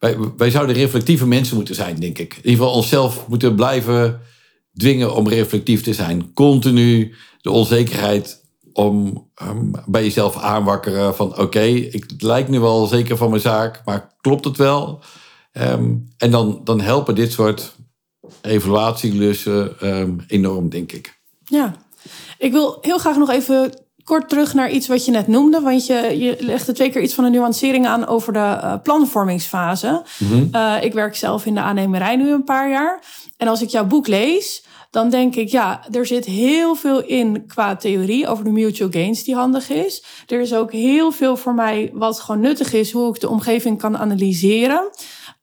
wij, 0.03 0.17
wij 0.37 0.51
zouden 0.51 0.77
reflectieve 0.77 1.27
mensen 1.27 1.57
moeten 1.57 1.75
zijn, 1.75 2.01
denk 2.01 2.19
ik. 2.19 2.33
In 2.33 2.37
ieder 2.37 2.51
geval 2.51 2.73
onszelf 2.73 3.29
moeten 3.29 3.55
blijven 3.55 4.21
dwingen 4.75 5.15
om 5.15 5.29
reflectief 5.29 5.83
te 5.83 5.95
zijn. 5.95 6.33
Continu 6.35 7.15
de 7.41 7.51
onzekerheid 7.51 8.45
om 8.73 9.27
um, 9.43 9.71
bij 9.87 10.03
jezelf 10.03 10.37
aanwakkeren 10.37 11.15
van 11.15 11.31
oké, 11.31 11.41
okay, 11.41 11.75
ik 11.75 12.07
lijk 12.19 12.49
nu 12.49 12.61
wel 12.61 12.87
zeker 12.87 13.17
van 13.17 13.31
mijn 13.31 13.43
zaak, 13.43 13.83
maar 13.85 14.15
klopt 14.21 14.45
het 14.45 14.57
wel? 14.57 15.03
Um, 15.53 16.09
en 16.17 16.31
dan, 16.31 16.61
dan 16.65 16.81
helpen 16.81 17.15
dit 17.15 17.33
soort 17.33 17.75
evaluatielussen 18.41 19.89
um, 19.89 20.25
enorm, 20.27 20.69
denk 20.69 20.93
ik. 20.93 21.21
Ja, 21.45 21.75
ik 22.39 22.53
wil 22.53 22.79
heel 22.81 22.99
graag 22.99 23.17
nog 23.17 23.31
even 23.31 23.82
kort 24.05 24.29
terug 24.29 24.55
naar 24.55 24.71
iets 24.71 24.89
wat 24.89 25.05
je 25.05 25.11
net 25.11 25.27
noemde. 25.27 25.61
Want 25.61 25.87
je, 25.87 26.19
je 26.19 26.37
legde 26.41 26.73
twee 26.73 26.91
keer 26.91 27.03
iets 27.03 27.15
van 27.15 27.25
een 27.25 27.33
nuancering 27.33 27.87
aan 27.87 28.07
over 28.07 28.33
de 28.33 28.39
uh, 28.39 28.75
planvormingsfase. 28.83 30.03
Mm 30.19 30.29
-hmm. 30.29 30.49
uh, 30.53 30.75
ik 30.81 30.93
werk 30.93 31.17
zelf 31.17 31.47
in 31.47 31.55
de 31.55 31.61
aannemerij 31.61 32.17
nu 32.17 32.31
een 32.31 32.45
paar 32.45 32.71
jaar. 32.71 33.03
En 33.37 33.49
als 33.49 33.63
ik 33.63 33.69
jouw 33.69 33.87
boek 33.87 34.07
lees, 34.07 34.65
dan 34.93 35.11
denk 35.11 35.35
ik, 35.35 35.49
ja, 35.49 35.81
er 35.91 36.07
zit 36.07 36.25
heel 36.25 36.75
veel 36.75 37.05
in 37.05 37.47
qua 37.47 37.77
theorie 37.77 38.27
over 38.27 38.45
de 38.45 38.51
mutual 38.51 38.91
gains 38.91 39.25
die 39.25 39.35
handig 39.35 39.71
is. 39.71 40.05
Er 40.27 40.41
is 40.41 40.55
ook 40.55 40.73
heel 40.73 41.13
veel 41.13 41.37
voor 41.37 41.55
mij 41.55 41.91
wat 41.93 42.21
gewoon 42.21 42.41
nuttig 42.41 42.73
is, 42.73 42.93
hoe 42.93 43.15
ik 43.15 43.21
de 43.21 43.29
omgeving 43.29 43.79
kan 43.79 43.99
analyseren. 43.99 44.91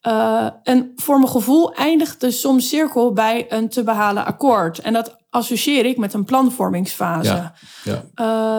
Uh, 0.07 0.47
en 0.63 0.91
voor 0.95 1.17
mijn 1.17 1.31
gevoel 1.31 1.73
eindigt 1.73 2.21
de 2.21 2.31
soms 2.31 2.69
cirkel 2.69 3.13
bij 3.13 3.45
een 3.49 3.69
te 3.69 3.83
behalen 3.83 4.25
akkoord. 4.25 4.79
En 4.79 4.93
dat 4.93 5.17
associeer 5.29 5.85
ik 5.85 5.97
met 5.97 6.13
een 6.13 6.25
planvormingsfase. 6.25 7.29
Ja, 7.29 7.53
ja. 7.83 8.05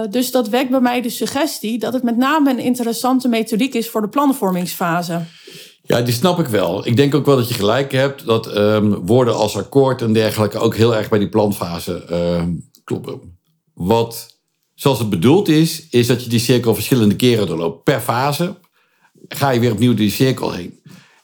Uh, 0.05 0.11
dus 0.11 0.31
dat 0.31 0.49
wekt 0.49 0.71
bij 0.71 0.81
mij 0.81 1.01
de 1.03 1.11
suggestie 1.11 1.79
dat 1.79 1.93
het 1.93 2.03
met 2.03 2.17
name 2.17 2.51
een 2.51 2.59
interessante 2.59 3.29
methodiek 3.29 3.75
is 3.75 3.91
voor 3.91 4.01
de 4.01 4.09
planvormingsfase. 4.09 5.21
Ja, 5.83 6.01
die 6.01 6.15
snap 6.15 6.39
ik 6.39 6.47
wel. 6.47 6.87
Ik 6.87 6.97
denk 6.97 7.15
ook 7.15 7.27
wel 7.27 7.37
dat 7.37 7.49
je 7.49 7.55
gelijk 7.55 7.93
hebt 7.93 8.27
dat 8.27 8.57
um, 8.57 8.95
woorden 9.07 9.37
als 9.37 9.57
akkoord 9.57 10.03
en 10.03 10.13
dergelijke 10.13 10.59
ook 10.59 10.77
heel 10.77 10.97
erg 10.97 11.09
bij 11.09 11.19
die 11.19 11.29
planfase 11.29 12.07
uh, 12.11 12.43
kloppen. 12.85 13.39
Wat 13.75 14.39
zoals 14.75 14.99
het 14.99 15.11
bedoeld 15.11 15.49
is, 15.49 15.89
is 15.89 16.07
dat 16.07 16.23
je 16.25 16.31
die 16.31 16.39
cirkel 16.39 16.75
verschillende 16.75 17.17
keren 17.17 17.47
doorloopt. 17.47 17.85
Per 17.85 18.01
fase 18.01 18.55
ga 19.29 19.51
je 19.51 19.61
weer 19.61 19.73
opnieuw 19.73 19.95
die 19.95 20.11
cirkel 20.11 20.53
heen. 20.53 20.80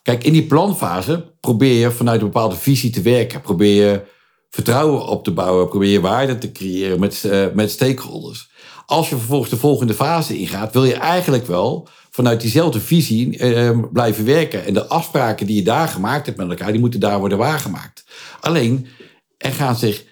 Kijk, 0.07 0.25
in 0.25 0.33
die 0.33 0.47
planfase 0.47 1.33
probeer 1.41 1.81
je 1.81 1.91
vanuit 1.91 2.21
een 2.21 2.27
bepaalde 2.27 2.57
visie 2.57 2.91
te 2.91 3.03
werken. 3.03 3.41
Probeer 3.41 3.91
je 3.91 4.03
vertrouwen 4.51 5.07
op 5.07 5.25
te 5.25 5.33
bouwen. 5.33 5.69
Probeer 5.69 5.91
je 5.91 6.01
waarde 6.01 6.39
te 6.39 6.53
creëren 6.53 7.01
met, 7.01 7.23
uh, 7.27 7.47
met 7.55 7.71
stakeholders. 7.71 8.51
Als 8.87 9.09
je 9.09 9.17
vervolgens 9.17 9.51
de 9.51 9.57
volgende 9.57 9.95
fase 9.95 10.39
ingaat, 10.39 10.73
wil 10.73 10.85
je 10.85 10.95
eigenlijk 10.95 11.47
wel 11.47 11.89
vanuit 12.11 12.41
diezelfde 12.41 12.81
visie 12.81 13.39
uh, 13.39 13.79
blijven 13.93 14.25
werken. 14.25 14.65
En 14.65 14.75
de 14.75 14.87
afspraken 14.87 15.47
die 15.47 15.57
je 15.57 15.63
daar 15.63 15.89
gemaakt 15.89 16.27
hebt 16.27 16.39
met 16.39 16.49
elkaar, 16.49 16.71
die 16.73 16.81
moeten 16.81 17.01
daar 17.01 17.19
worden 17.19 17.39
waargemaakt. 17.39 18.05
Alleen, 18.41 18.87
er 19.39 19.53
gaan 19.53 19.77
zich 19.77 20.05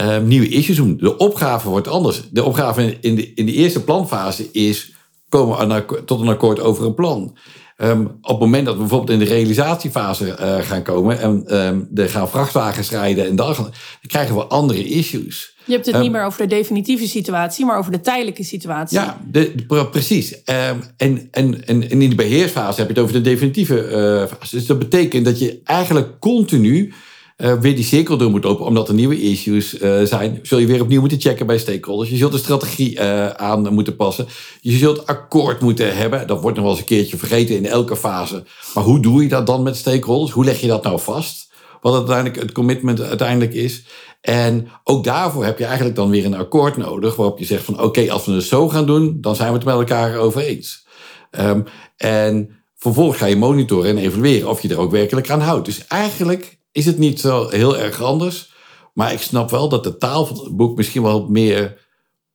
uh, 0.00 0.18
nieuwe 0.18 0.48
issues 0.48 0.76
doen. 0.76 0.96
De 0.96 1.16
opgave 1.16 1.68
wordt 1.68 1.88
anders. 1.88 2.22
De 2.30 2.44
opgave 2.44 2.98
in 3.00 3.14
de, 3.14 3.34
in 3.34 3.46
de 3.46 3.52
eerste 3.52 3.84
planfase 3.84 4.50
is 4.52 4.92
komen 5.28 5.86
tot 6.04 6.20
een 6.20 6.28
akkoord 6.28 6.60
over 6.60 6.84
een 6.86 6.94
plan. 6.94 7.36
Um, 7.76 8.06
op 8.20 8.30
het 8.30 8.38
moment 8.38 8.64
dat 8.64 8.74
we 8.74 8.80
bijvoorbeeld 8.80 9.10
in 9.10 9.18
de 9.18 9.34
realisatiefase 9.34 10.36
uh, 10.40 10.56
gaan 10.58 10.82
komen 10.82 11.20
en 11.20 11.56
um, 11.56 11.88
er 11.94 12.08
gaan 12.08 12.30
vrachtwagens 12.30 12.90
rijden 12.90 13.26
en 13.26 13.36
dan, 13.36 13.54
dan 13.54 13.72
krijgen 14.06 14.34
we 14.34 14.44
andere 14.44 14.84
issues. 14.84 15.54
Je 15.64 15.72
hebt 15.72 15.86
het 15.86 15.94
niet 15.94 16.04
ehm, 16.04 16.12
meer 16.12 16.24
over 16.24 16.42
de 16.42 16.54
definitieve 16.54 17.08
situatie, 17.08 17.64
maar 17.64 17.78
over 17.78 17.92
de 17.92 18.00
tijdelijke 18.00 18.44
situatie. 18.44 18.98
Ja, 18.98 19.20
de, 19.30 19.86
precies. 19.90 20.42
en, 20.44 20.94
en, 20.96 21.30
en, 21.30 21.90
in 21.90 22.08
de 22.10 22.14
beheersfase 22.14 22.78
heb 22.78 22.88
je 22.88 22.94
het 22.94 23.02
over 23.02 23.14
de 23.14 23.30
definitieve 23.30 23.88
uh, 23.88 24.36
fase. 24.36 24.56
Dus 24.56 24.66
dat 24.66 24.78
betekent 24.78 25.24
dat 25.24 25.38
je 25.38 25.60
eigenlijk 25.64 26.20
continu 26.20 26.92
uh, 27.36 27.52
weer 27.60 27.74
die 27.74 27.84
cirkel 27.84 28.16
door 28.16 28.30
moet 28.30 28.44
lopen, 28.44 28.66
omdat 28.66 28.88
er 28.88 28.94
nieuwe 28.94 29.20
issues 29.20 29.80
uh, 29.80 30.02
zijn. 30.02 30.38
Zul 30.42 30.58
je 30.58 30.66
weer 30.66 30.82
opnieuw 30.82 31.00
moeten 31.00 31.20
checken 31.20 31.46
bij 31.46 31.58
stakeholders. 31.58 32.10
Je 32.10 32.16
zult 32.16 32.32
de 32.32 32.38
strategie 32.38 32.94
uh, 32.94 33.28
aan 33.28 33.74
moeten 33.74 33.96
passen. 33.96 34.26
Je 34.60 34.76
zult 34.76 35.06
akkoord 35.06 35.60
moeten 35.60 35.96
hebben. 35.96 36.26
Dat 36.26 36.40
wordt 36.40 36.56
nog 36.56 36.64
wel 36.64 36.74
eens 36.74 36.82
een 36.82 36.88
keertje 36.88 37.16
vergeten 37.16 37.56
in 37.56 37.66
elke 37.66 37.96
fase. 37.96 38.44
Maar 38.74 38.84
hoe 38.84 39.00
doe 39.00 39.22
je 39.22 39.28
dat 39.28 39.46
dan 39.46 39.62
met 39.62 39.76
stakeholders? 39.76 40.32
Hoe 40.32 40.44
leg 40.44 40.60
je 40.60 40.66
dat 40.66 40.82
nou 40.82 41.00
vast? 41.00 41.52
Wat 41.80 41.94
uiteindelijk 41.94 42.36
het 42.36 42.52
commitment 42.52 43.00
uiteindelijk 43.00 43.54
is. 43.54 43.84
En 44.20 44.68
ook 44.84 45.04
daarvoor 45.04 45.44
heb 45.44 45.58
je 45.58 45.64
eigenlijk 45.64 45.96
dan 45.96 46.10
weer 46.10 46.24
een 46.24 46.36
akkoord 46.36 46.76
nodig. 46.76 47.16
Waarop 47.16 47.38
je 47.38 47.44
zegt 47.44 47.64
van 47.64 47.82
oké, 47.82 48.12
als 48.12 48.24
we 48.24 48.32
het 48.32 48.44
zo 48.44 48.68
gaan 48.68 48.86
doen, 48.86 49.18
dan 49.20 49.36
zijn 49.36 49.48
we 49.48 49.54
het 49.54 49.64
met 49.64 49.74
elkaar 49.74 50.16
over 50.16 50.40
eens. 50.40 50.86
Um, 51.30 51.64
en 51.96 52.50
vervolgens 52.74 53.18
ga 53.18 53.26
je 53.26 53.36
monitoren 53.36 53.90
en 53.90 53.98
evalueren 53.98 54.48
of 54.48 54.62
je 54.62 54.68
er 54.68 54.78
ook 54.78 54.90
werkelijk 54.90 55.30
aan 55.30 55.40
houdt. 55.40 55.64
Dus 55.64 55.86
eigenlijk 55.86 56.58
is 56.74 56.86
het 56.86 56.98
niet 56.98 57.20
zo 57.20 57.48
heel 57.48 57.78
erg 57.78 58.02
anders. 58.02 58.52
Maar 58.94 59.12
ik 59.12 59.20
snap 59.20 59.50
wel 59.50 59.68
dat 59.68 59.84
de 59.84 59.96
taal 59.96 60.26
van 60.26 60.44
het 60.44 60.56
boek 60.56 60.76
misschien 60.76 61.02
wel 61.02 61.28
meer 61.28 61.86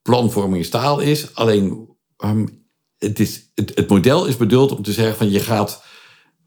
planvormingstaal 0.02 1.00
is. 1.00 1.36
Alleen 1.36 1.88
um, 2.18 2.66
het, 2.98 3.20
is, 3.20 3.52
het, 3.56 3.90
model 3.90 4.26
is 4.26 4.38
bedoeld 4.38 4.76
om 4.76 4.84
te 4.84 4.92
zeggen 4.92 5.16
van 5.16 5.30
je 5.30 5.40
gaat 5.40 5.84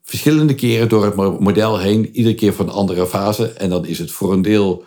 verschillende 0.02 0.54
keren 0.54 0.88
door 0.88 1.04
het 1.04 1.40
model 1.40 1.78
heen, 1.78 2.10
iedere 2.10 2.34
keer 2.34 2.54
van 2.54 2.66
een 2.66 2.74
andere 2.74 3.06
fase. 3.06 3.52
En 3.52 3.70
dan 3.70 3.86
is 3.86 3.98
het 3.98 4.10
voor 4.10 4.32
een 4.32 4.42
deel, 4.42 4.84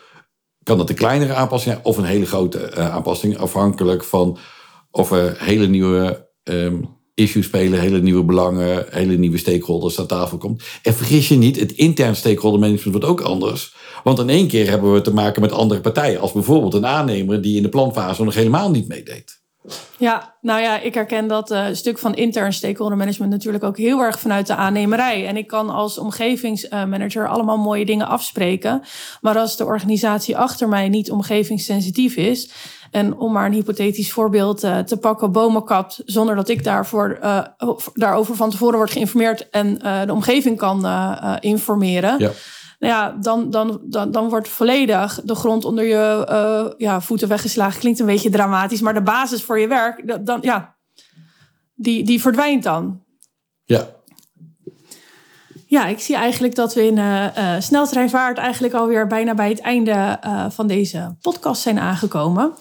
kan 0.63 0.78
dat 0.78 0.89
een 0.89 0.96
kleinere 0.96 1.34
aanpassing 1.34 1.74
zijn 1.74 1.86
of 1.86 1.98
een 1.98 2.04
hele 2.04 2.26
grote 2.26 2.72
uh, 2.78 2.94
aanpassing, 2.94 3.38
afhankelijk 3.38 4.04
van 4.04 4.38
of 4.91 5.12
er 5.12 5.44
hele 5.44 5.68
nieuwe 5.68 6.30
um, 6.44 6.95
issues 7.15 7.45
spelen, 7.45 7.80
hele 7.80 8.01
nieuwe 8.01 8.23
belangen, 8.23 8.86
hele 8.89 9.17
nieuwe 9.17 9.38
stakeholders 9.38 9.99
aan 9.99 10.08
tafel 10.08 10.38
komt. 10.38 10.63
En 10.82 10.93
vergis 10.93 11.28
je 11.28 11.36
niet, 11.36 11.60
het 11.60 11.71
intern 11.71 12.15
stakeholder 12.15 12.60
management 12.60 12.91
wordt 12.91 13.19
ook 13.19 13.28
anders. 13.28 13.75
Want 14.04 14.19
in 14.19 14.30
één 14.30 14.47
keer 14.47 14.69
hebben 14.69 14.93
we 14.93 15.01
te 15.01 15.13
maken 15.13 15.41
met 15.41 15.51
andere 15.51 15.82
partijen, 15.82 16.19
als 16.19 16.32
bijvoorbeeld 16.32 16.73
een 16.73 16.86
aannemer 16.86 17.41
die 17.41 17.58
in 17.58 17.63
de 17.63 17.69
planfase 17.69 18.23
nog 18.23 18.36
helemaal 18.36 18.71
niet 18.71 18.88
meedeed. 18.88 19.43
Ja, 19.97 20.36
nou 20.41 20.62
ja, 20.62 20.80
ik 20.80 20.93
herken 20.93 21.28
dat 21.28 21.51
uh, 21.51 21.65
stuk 21.71 21.97
van 21.97 22.15
intern 22.15 22.54
stakeholder 22.54 22.97
management 22.97 23.32
natuurlijk 23.32 23.63
ook 23.63 23.78
heel 23.78 23.99
erg 23.99 24.19
vanuit 24.19 24.47
de 24.47 24.56
aannemerij. 24.56 25.28
En 25.28 25.38
ik 25.38 25.47
kan 25.47 25.69
als 25.69 25.97
omgevingsmanager 25.97 27.28
allemaal 27.28 27.58
mooie 27.58 27.86
dingen 27.86 28.08
afspreken. 28.08 28.82
Maar 29.21 29.38
als 29.38 29.58
de 29.58 29.65
organisatie 29.65 30.38
achter 30.38 30.69
mij 30.69 30.89
niet 30.89 31.12
omgevingssensitief 31.12 32.15
is, 32.15 32.49
en 32.96 33.18
om 33.18 33.32
maar 33.32 33.46
een 33.46 33.54
hypothetisch 33.54 34.12
voorbeeld 34.12 34.64
uh, 34.64 34.80
te 34.80 34.98
pakken, 34.98 35.32
bomen 35.32 35.64
kapt 35.64 36.02
zonder 36.06 36.36
dat 36.36 36.50
ik 36.50 36.64
daarvoor, 36.64 37.18
uh, 37.24 37.46
daarover 37.94 38.36
van 38.36 38.50
tevoren 38.50 38.78
word 38.78 38.92
geïnformeerd 38.92 39.50
en 39.50 39.80
uh, 39.86 40.06
de 40.06 40.14
omgeving 40.14 40.58
kan 40.58 40.88
informeren. 41.40 42.20
Ja. 42.20 42.32
Nou 42.80 42.94
ja, 42.94 43.18
dan, 43.22 43.50
dan, 43.50 43.80
dan, 43.84 44.12
dan 44.12 44.30
wordt 44.30 44.48
volledig 44.48 45.22
de 45.24 45.36
grond 45.36 45.66
onder 45.66 45.84
je 45.84 46.74
ja, 46.78 47.02
voeten 47.02 47.28
weggeslagen. 47.28 47.80
Klinkt 47.80 48.00
een 48.00 48.06
beetje 48.06 48.30
dramatisch, 48.30 48.82
maar 48.82 48.94
de 48.94 49.02
basis 49.02 49.44
voor 49.44 49.60
je 49.60 49.68
werk, 49.68 50.26
dan, 50.26 50.40
ja, 50.42 50.76
die, 51.74 52.04
die 52.04 52.22
verdwijnt 52.22 52.64
dan. 52.64 53.02
Ja, 53.64 53.88
ja, 55.76 55.88
ik 55.88 56.00
zie 56.00 56.16
eigenlijk 56.16 56.56
dat 56.56 56.74
we 56.74 56.86
in 56.86 56.98
uh, 56.98 57.26
sneltreinvaart 57.60 58.38
eigenlijk 58.38 58.74
alweer 58.74 59.08
bijna 59.08 59.34
bij 59.34 59.50
het 59.50 59.62
einde 59.62 60.20
uh, 60.26 60.46
van 60.50 60.68
deze 60.68 61.16
podcast 61.22 61.62
zijn 61.62 61.80
aangekomen. 61.80 62.54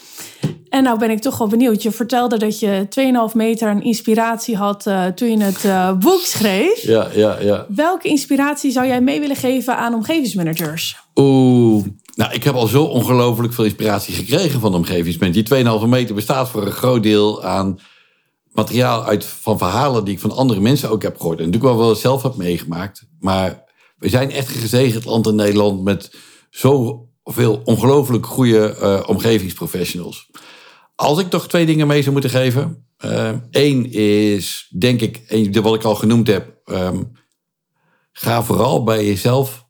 En 0.69 0.83
nou 0.83 0.99
ben 0.99 1.11
ik 1.11 1.21
toch 1.21 1.39
wel 1.39 1.49
benieuwd. 1.49 1.83
Je 1.83 1.91
vertelde 1.91 2.39
dat 2.39 2.59
je 2.59 2.87
2,5 3.31 3.37
meter 3.37 3.69
een 3.69 3.83
inspiratie 3.83 4.57
had 4.57 4.83
toen 5.15 5.39
je 5.39 5.45
het 5.45 5.99
boek 5.99 6.21
schreef. 6.21 6.83
Ja, 6.83 7.09
ja, 7.15 7.37
ja. 7.41 7.67
Welke 7.69 8.09
inspiratie 8.09 8.71
zou 8.71 8.87
jij 8.87 9.01
mee 9.01 9.21
willen 9.21 9.37
geven 9.37 9.77
aan 9.77 9.95
omgevingsmanagers? 9.95 10.97
Oeh, 11.15 11.85
nou, 12.15 12.33
ik 12.33 12.45
heb 12.45 12.55
al 12.55 12.67
zo 12.67 12.85
ongelooflijk 12.85 13.53
veel 13.53 13.65
inspiratie 13.65 14.15
gekregen 14.15 14.61
van 14.61 14.75
omgevingsmanagers. 14.75 15.49
Die 15.49 15.65
2,5 15.83 15.89
meter 15.89 16.15
bestaat 16.15 16.49
voor 16.49 16.67
een 16.67 16.73
groot 16.73 17.03
deel 17.03 17.45
aan 17.45 17.79
materiaal 18.55 19.05
uit 19.05 19.25
van 19.25 19.59
verhalen 19.59 20.05
die 20.05 20.15
ik 20.15 20.21
van 20.21 20.31
andere 20.31 20.61
mensen 20.61 20.91
ook 20.91 21.03
heb 21.03 21.17
gehoord. 21.17 21.39
En 21.39 21.45
natuurlijk 21.45 21.75
wel 21.75 21.85
wel 21.85 21.95
zelf 21.95 22.23
heb 22.23 22.37
meegemaakt. 22.37 23.07
Maar 23.21 23.65
we 23.99 24.09
zijn 24.09 24.31
echt 24.31 24.49
een 24.55 24.61
gezegend 24.61 25.05
land 25.05 25.27
in 25.27 25.35
Nederland 25.35 25.83
met 25.83 26.17
zoveel 26.51 27.61
ongelooflijk 27.65 28.27
goede 28.27 28.77
uh, 28.81 29.03
omgevingsprofessionals. 29.07 30.31
Als 30.95 31.19
ik 31.19 31.31
toch 31.31 31.49
twee 31.49 31.67
dingen 31.67 31.87
mee 31.87 32.01
zou 32.01 32.13
moeten 32.13 32.31
geven. 32.31 32.87
Eén 33.51 33.99
uh, 33.99 34.35
is, 34.35 34.75
denk 34.79 35.01
ik, 35.01 35.53
wat 35.63 35.75
ik 35.75 35.85
al 35.85 35.95
genoemd 35.95 36.27
heb. 36.27 36.61
Um, 36.65 37.13
ga 38.13 38.43
vooral 38.43 38.83
bij 38.83 39.07
jezelf 39.07 39.67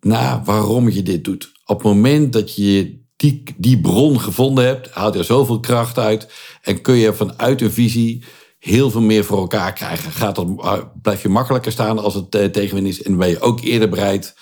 na 0.00 0.42
waarom 0.44 0.88
je 0.88 1.02
dit 1.02 1.24
doet. 1.24 1.52
Op 1.64 1.76
het 1.76 1.86
moment 1.86 2.32
dat 2.32 2.54
je 2.54 3.03
die, 3.16 3.42
die 3.56 3.80
bron 3.80 4.20
gevonden 4.20 4.64
hebt, 4.64 4.90
haalt 4.90 5.14
er 5.14 5.24
zoveel 5.24 5.60
kracht 5.60 5.98
uit 5.98 6.32
en 6.62 6.80
kun 6.80 6.94
je 6.94 7.14
vanuit 7.14 7.60
een 7.60 7.72
visie 7.72 8.24
heel 8.58 8.90
veel 8.90 9.00
meer 9.00 9.24
voor 9.24 9.38
elkaar 9.38 9.72
krijgen. 9.72 10.12
Gaat 10.12 10.34
dat, 10.34 10.46
eh, 10.58 10.78
blijf 11.02 11.22
je 11.22 11.28
makkelijker 11.28 11.72
staan 11.72 11.98
als 11.98 12.14
het 12.14 12.34
uh, 12.34 12.44
tegenwind 12.44 12.86
is 12.86 13.02
en 13.02 13.16
ben 13.16 13.28
je 13.28 13.40
ook 13.40 13.60
eerder 13.60 13.88
bereid 13.88 14.34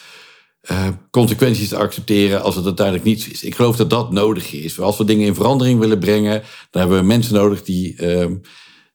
uh, 0.70 0.88
consequenties 1.10 1.68
te 1.68 1.76
accepteren 1.76 2.42
als 2.42 2.54
het 2.54 2.64
uiteindelijk 2.64 3.06
niets 3.06 3.28
is. 3.28 3.44
Ik 3.44 3.54
geloof 3.54 3.76
dat 3.76 3.90
dat 3.90 4.12
nodig 4.12 4.52
is. 4.52 4.80
Als 4.80 4.96
we 4.96 5.04
dingen 5.04 5.26
in 5.26 5.34
verandering 5.34 5.80
willen 5.80 5.98
brengen, 5.98 6.42
dan 6.70 6.80
hebben 6.80 6.98
we 6.98 7.06
mensen 7.06 7.34
nodig 7.34 7.62
die, 7.62 8.06
um, 8.20 8.40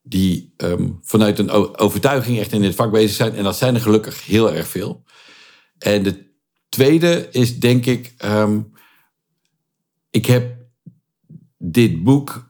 die 0.01 0.53
um, 0.57 0.99
vanuit 1.01 1.39
een 1.39 1.77
overtuiging 1.77 2.39
echt 2.39 2.51
in 2.51 2.61
dit 2.61 2.75
vak 2.75 2.91
bezig 2.91 3.15
zijn. 3.15 3.35
En 3.35 3.43
dat 3.43 3.57
zijn 3.57 3.75
er 3.75 3.81
gelukkig 3.81 4.25
heel 4.25 4.53
erg 4.53 4.67
veel. 4.67 5.03
En 5.77 6.03
de 6.03 6.31
tweede 6.69 7.27
is 7.31 7.59
denk 7.59 7.85
ik 7.85 8.13
um, 8.25 8.71
ik 10.17 10.25
heb 10.25 10.55
dit 11.57 12.03
boek 12.03 12.49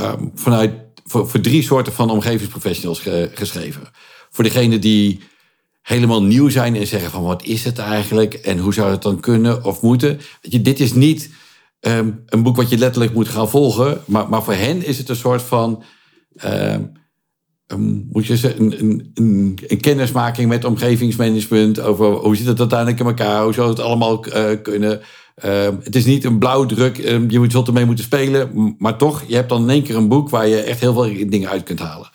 um, 0.00 0.30
vanuit, 0.34 0.72
voor, 1.04 1.28
voor, 1.28 1.40
drie 1.40 1.62
soorten 1.62 1.92
van 1.92 2.10
omgevingsprofessionals 2.10 3.02
geschreven. 3.34 3.82
Voor 4.30 4.44
degene 4.44 4.78
die 4.78 5.20
helemaal 5.82 6.22
nieuw 6.22 6.48
zijn 6.48 6.76
en 6.76 6.86
zeggen 6.86 7.10
van 7.10 7.22
wat 7.22 7.44
is 7.44 7.64
het 7.64 7.78
eigenlijk 7.78 8.34
en 8.34 8.58
hoe 8.58 8.74
zou 8.74 8.90
het 8.90 9.02
dan 9.02 9.20
kunnen 9.20 9.64
of 9.64 9.82
moeten. 9.82 10.20
Je, 10.40 10.62
dit 10.62 10.80
is 10.80 10.92
niet 10.92 11.30
um, 11.80 12.22
een 12.26 12.42
boek 12.42 12.56
wat 12.56 12.70
je 12.70 12.78
letterlijk 12.78 13.14
moet 13.14 13.28
gaan 13.28 13.50
volgen, 13.50 14.00
maar, 14.06 14.28
maar 14.28 14.42
voor 14.42 14.54
hen 14.54 14.84
is 14.84 14.98
het 14.98 15.08
een 15.08 15.16
soort 15.16 15.42
van... 15.42 15.82
Um, 16.44 16.98
moet 18.12 18.26
je 18.26 18.54
een, 18.58 19.10
een, 19.14 19.80
kennismaking 19.80 20.48
met 20.48 20.64
omgevingsmanagement 20.64 21.80
over 21.80 22.06
hoe 22.06 22.36
zit 22.36 22.46
het 22.46 22.58
uiteindelijk 22.58 23.00
in 23.00 23.06
elkaar, 23.06 23.42
hoe 23.42 23.54
zou 23.54 23.68
het 23.68 23.80
allemaal 23.80 24.26
uh, 24.26 24.44
kunnen. 24.62 25.00
Ehm, 25.34 25.74
het 25.82 25.96
is 25.96 26.04
niet 26.04 26.24
een 26.24 26.38
blauwdruk, 26.38 26.98
um, 26.98 27.30
je 27.30 27.44
zult 27.48 27.66
ermee 27.66 27.84
moeten 27.84 28.04
spelen. 28.04 28.74
Maar 28.78 28.96
toch, 28.96 29.24
je 29.26 29.34
hebt 29.34 29.48
dan 29.48 29.62
in 29.62 29.70
één 29.70 29.82
keer 29.82 29.96
een 29.96 30.08
boek 30.08 30.30
waar 30.30 30.48
je 30.48 30.60
echt 30.60 30.80
heel 30.80 30.92
veel 30.92 31.28
dingen 31.28 31.48
uit 31.48 31.62
kunt 31.62 31.78
halen. 31.78 32.10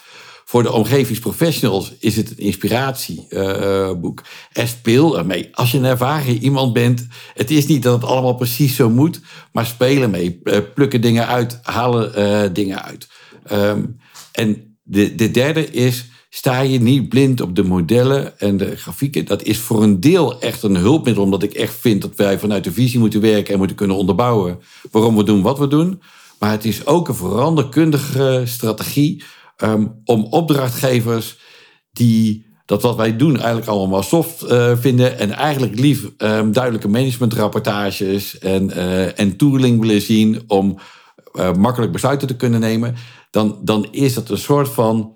Voor 0.46 0.64
de 0.64 0.72
omgevingsprofessionals 0.72 1.94
is 2.00 2.16
het 2.16 2.30
een 2.30 2.38
inspiratieboek. 2.38 4.20
Uh, 4.20 4.62
en 4.62 4.68
speel 4.68 5.18
ermee. 5.18 5.50
Als 5.52 5.72
je 5.72 5.78
een 5.78 5.86
ervaren 5.86 6.38
iemand 6.38 6.74
bent, 6.74 7.08
het 7.34 7.52
is 7.52 7.66
niet 7.66 7.84
dat 7.84 8.02
het 8.02 8.10
allemaal 8.10 8.36
precies 8.36 8.76
zo 8.76 8.90
moet, 8.90 9.22
maar 9.52 9.66
speel 9.66 10.02
ermee. 10.02 10.40
Uh, 10.44 10.58
plukken 10.74 11.02
dingen 11.02 11.28
uit, 11.28 11.60
halen 11.64 12.20
uh, 12.20 12.54
dingen 12.54 12.84
uit. 12.84 13.08
Um, 13.52 14.00
en 14.32 14.78
de, 14.84 15.16
de 15.16 15.32
derde 15.32 15.72
is 15.72 16.06
sta 16.36 16.60
je 16.60 16.82
niet 16.82 17.10
blind 17.10 17.42
op 17.42 17.56
de 17.56 17.64
modellen 17.64 18.40
en 18.40 18.58
de 18.58 18.76
grafieken. 18.76 19.26
Dat 19.26 19.44
is 19.44 19.58
voor 19.58 19.84
een 19.84 20.00
deel 20.00 20.40
echt 20.40 20.64
een 20.64 20.76
hulpmiddel, 20.76 21.24
omdat 21.24 21.44
ik 21.44 21.54
echt 21.54 21.74
vind 21.74 22.02
dat 22.02 22.16
wij 22.16 22.40
vanuit 22.40 22.64
de 22.64 22.72
visie 22.72 23.00
moeten 23.00 23.22
werken 23.22 23.52
en 23.52 23.58
moeten 23.58 23.76
kunnen 23.76 23.96
onderbouwen 23.96 24.60
waarom 24.92 25.16
we 25.16 25.24
doen 25.24 25.42
wat 25.42 25.60
we 25.60 25.68
doen. 25.68 26.02
Maar 26.40 26.52
het 26.52 26.66
is 26.66 26.86
ook 26.86 27.08
een 27.08 27.16
veranderkundige 27.16 28.42
strategie 28.46 29.24
um, 29.64 30.02
om 30.06 30.24
opdrachtgevers 30.24 31.38
die 31.92 32.46
dat 32.66 32.82
wat 32.82 32.96
wij 32.96 33.16
doen 33.18 33.36
eigenlijk 33.36 33.68
allemaal 33.68 34.04
soft 34.04 34.44
uh, 34.44 34.78
vinden. 34.78 35.20
En 35.20 35.32
eigenlijk 35.32 35.80
lief 35.80 36.04
um, 36.18 36.52
duidelijke 36.52 36.88
managementrapportages 36.88 38.38
en, 38.38 38.70
uh, 38.70 39.20
en 39.20 39.36
tooling 39.38 39.80
willen 39.80 40.02
zien 40.02 40.44
om 40.48 40.78
uh, 41.34 41.54
makkelijk 41.54 41.92
besluiten 41.92 42.28
te 42.28 42.36
kunnen 42.36 42.60
nemen. 42.60 42.96
Dan, 43.32 43.60
dan 43.62 43.88
is 43.92 44.14
dat 44.14 44.30
een 44.30 44.38
soort 44.38 44.70
van 44.70 45.15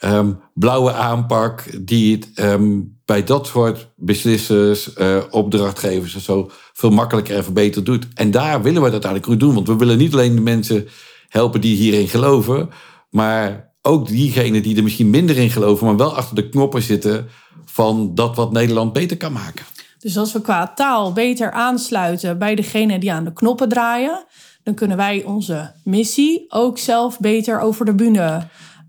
um, 0.00 0.40
blauwe 0.54 0.92
aanpak 0.92 1.86
die 1.86 2.16
het 2.16 2.44
um, 2.44 2.98
bij 3.04 3.24
dat 3.24 3.46
soort 3.46 3.88
beslissers, 3.96 4.92
opdrachtgevers 5.30 6.14
en 6.14 6.20
zo 6.20 6.50
veel 6.72 6.90
makkelijker 6.90 7.36
en 7.36 7.44
verbeterd 7.44 7.86
doet. 7.86 8.06
En 8.14 8.30
daar 8.30 8.62
willen 8.62 8.78
we 8.78 8.84
het 8.84 8.92
uiteindelijk 8.92 9.30
goed 9.30 9.40
doen. 9.40 9.54
Want 9.54 9.66
we 9.66 9.76
willen 9.76 9.98
niet 9.98 10.12
alleen 10.12 10.34
de 10.34 10.40
mensen 10.40 10.88
helpen 11.28 11.60
die 11.60 11.76
hierin 11.76 12.08
geloven, 12.08 12.70
maar 13.10 13.72
ook 13.82 14.08
diegenen 14.08 14.62
die 14.62 14.76
er 14.76 14.82
misschien 14.82 15.10
minder 15.10 15.36
in 15.36 15.50
geloven, 15.50 15.86
maar 15.86 15.96
wel 15.96 16.16
achter 16.16 16.34
de 16.34 16.48
knoppen 16.48 16.82
zitten 16.82 17.28
van 17.64 18.14
dat 18.14 18.36
wat 18.36 18.52
Nederland 18.52 18.92
beter 18.92 19.16
kan 19.16 19.32
maken. 19.32 19.64
Dus 19.98 20.18
als 20.18 20.32
we 20.32 20.40
qua 20.40 20.72
taal 20.74 21.12
beter 21.12 21.52
aansluiten 21.52 22.38
bij 22.38 22.54
degene 22.54 22.98
die 22.98 23.12
aan 23.12 23.24
de 23.24 23.32
knoppen 23.32 23.68
draaien, 23.68 24.24
dan 24.62 24.74
kunnen 24.74 24.96
wij 24.96 25.24
onze 25.24 25.72
missie 25.84 26.44
ook 26.48 26.78
zelf 26.78 27.18
beter 27.18 27.60
over 27.60 27.84
de 27.84 27.94
bühne 27.94 28.46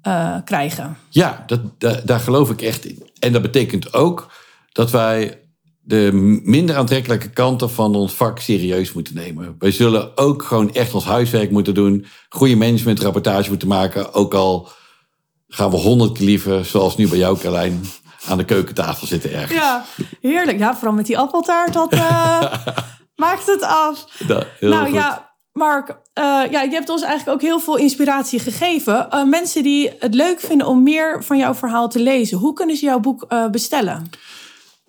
uh, 0.08 0.36
krijgen. 0.46 0.98
Ja, 1.10 1.44
dat, 1.48 1.62
daar 2.06 2.20
geloof 2.20 2.50
ik 2.50 2.62
echt 2.62 2.86
in. 2.86 3.10
En 3.20 3.32
dat 3.32 3.42
betekent 3.42 3.94
ook 3.94 4.32
dat 4.72 4.92
wij 4.92 5.40
de 5.84 6.10
minder 6.44 6.76
aantrekkelijke 6.76 7.30
kanten 7.30 7.70
van 7.70 7.96
ons 7.96 8.14
vak 8.14 8.40
serieus 8.40 8.94
moeten 8.94 9.16
nemen. 9.16 9.56
Wij 9.60 9.72
zullen 9.72 10.18
ook 10.18 10.44
gewoon 10.44 10.74
echt 10.74 10.94
ons 10.94 11.06
huiswerk 11.06 11.52
moeten 11.52 11.74
doen, 11.74 12.06
goede 12.30 12.56
managementrapportage 12.56 13.50
moeten 13.50 13.68
maken, 13.68 14.14
ook 14.14 14.34
al 14.34 14.70
gaan 15.48 15.70
we 15.70 15.78
honderd 15.78 16.12
keer 16.12 16.26
liever, 16.26 16.66
zoals 16.66 16.98
nu 16.98 17.08
bij 17.08 17.18
jou, 17.18 17.38
Carlijn, 17.38 17.82
aan 18.28 18.38
de 18.38 18.46
keukentafel 18.46 19.08
zitten 19.08 19.34
ergens. 19.34 19.54
Ja, 19.60 19.86
heerlijk. 20.22 20.60
Ja, 20.60 20.76
vooral 20.76 20.94
met 20.94 21.06
die 21.06 21.18
appeltaart, 21.18 21.74
dat 21.74 21.94
uh, 21.94 22.42
maakt 23.16 23.46
het 23.46 23.62
af. 23.62 24.06
nou 24.60 24.86
goed. 24.86 24.94
ja, 24.94 25.31
Mark, 25.54 25.90
uh, 25.90 25.96
ja, 26.52 26.62
je 26.62 26.72
hebt 26.72 26.90
ons 26.90 27.02
eigenlijk 27.02 27.38
ook 27.38 27.50
heel 27.50 27.60
veel 27.60 27.78
inspiratie 27.78 28.40
gegeven. 28.40 29.08
Uh, 29.12 29.24
mensen 29.24 29.64
die 29.64 29.90
het 30.00 30.14
leuk 30.14 30.40
vinden 30.40 30.68
om 30.68 30.84
meer 30.84 31.24
van 31.24 31.38
jouw 31.38 31.54
verhaal 31.54 31.90
te 31.90 32.00
lezen, 32.00 32.38
hoe 32.38 32.54
kunnen 32.54 32.76
ze 32.76 32.86
jouw 32.86 33.00
boek 33.00 33.28
bestellen? 33.52 34.10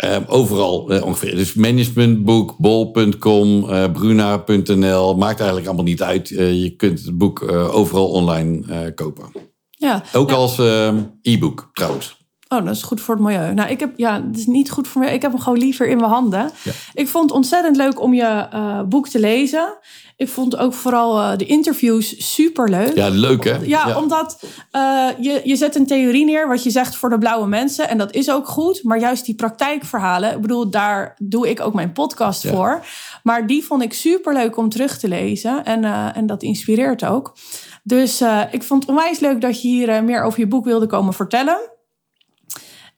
Um, 0.05 0.25
overal 0.27 0.79
ongeveer. 0.79 1.37
Dus 1.37 1.55
managementboek, 1.55 2.57
bol.com, 2.59 3.67
bruna.nl. 3.93 5.17
Maakt 5.17 5.39
eigenlijk 5.39 5.67
allemaal 5.67 5.85
niet 5.85 6.03
uit. 6.03 6.29
je 6.29 6.75
kunt 6.77 7.05
het 7.05 7.19
boek 7.19 7.53
overal 7.53 8.09
online 8.09 8.93
kopen. 8.95 9.51
Ja. 9.83 10.03
Ook 10.13 10.31
als 10.31 10.59
uh, 10.59 10.95
e-book 11.23 11.71
trouwens. 11.73 12.22
Oh, 12.53 12.65
dat 12.65 12.75
is 12.75 12.83
goed 12.83 13.01
voor 13.01 13.15
het 13.15 13.25
milieu. 13.25 13.55
Nou, 13.55 13.71
ik 13.71 13.81
heb, 13.81 13.93
ja, 13.97 14.23
het 14.27 14.39
is 14.39 14.47
niet 14.47 14.71
goed 14.71 14.89
voor 14.89 15.01
mij. 15.01 15.15
Ik 15.15 15.23
heb 15.23 15.33
hem 15.33 15.41
gewoon 15.41 15.59
liever 15.59 15.89
in 15.89 15.97
mijn 15.97 16.11
handen. 16.11 16.51
Ja. 16.63 16.73
Ik 16.95 17.09
vond 17.09 17.25
het 17.25 17.33
ontzettend 17.33 17.77
leuk 17.77 18.01
om 18.01 18.15
je 18.15 18.47
uh, 18.55 18.83
boek 18.83 19.09
te 19.09 19.19
lezen. 19.19 19.79
Ik 20.17 20.29
vond 20.29 20.57
ook 20.57 20.75
vooral 20.75 21.19
uh, 21.19 21.37
de 21.37 21.45
interviews 21.45 22.35
super 22.35 22.69
leuk. 22.69 22.95
Ja, 22.95 23.09
leuk 23.09 23.45
hè? 23.45 23.57
Ja, 23.57 23.89
ja. 23.89 23.99
omdat 23.99 24.43
uh, 24.73 25.09
je, 25.21 25.41
je 25.45 25.57
zet 25.57 25.77
een 25.77 25.87
theorie 25.87 26.25
neer 26.25 26.49
wat 26.49 26.63
je 26.63 26.71
zegt 26.71 26.97
voor 26.97 27.11
de 27.11 27.19
blauwe 27.19 27.47
mensen. 27.47 27.89
En 27.89 27.99
dat 27.99 28.15
is 28.15 28.31
ook 28.31 28.47
goed. 28.49 28.83
Maar 28.83 28.99
juist 28.99 29.25
die 29.25 29.35
praktijkverhalen, 29.35 30.33
ik 30.33 30.41
bedoel, 30.41 30.71
daar 30.71 31.17
doe 31.19 31.49
ik 31.49 31.61
ook 31.61 31.75
mijn 31.75 31.93
podcast 31.93 32.43
ja. 32.43 32.51
voor. 32.51 32.85
Maar 33.23 33.47
die 33.47 33.65
vond 33.65 33.83
ik 33.83 33.93
super 33.93 34.33
leuk 34.33 34.57
om 34.57 34.69
terug 34.69 34.99
te 34.99 35.09
lezen. 35.09 35.65
En, 35.65 35.85
en 36.15 36.27
dat 36.27 36.43
inspireert 36.43 37.05
ook. 37.05 37.37
Dus 37.83 38.23
ik 38.51 38.63
vond 38.63 38.83
het 38.83 38.91
onwijs 38.91 39.19
leuk 39.19 39.41
dat 39.41 39.63
je 39.63 39.69
hier 39.69 40.05
meer 40.05 40.23
over 40.23 40.41
je 40.41 40.47
boek 40.47 40.65
wilde 40.65 40.87
komen 40.87 41.15
vertellen. 41.15 41.71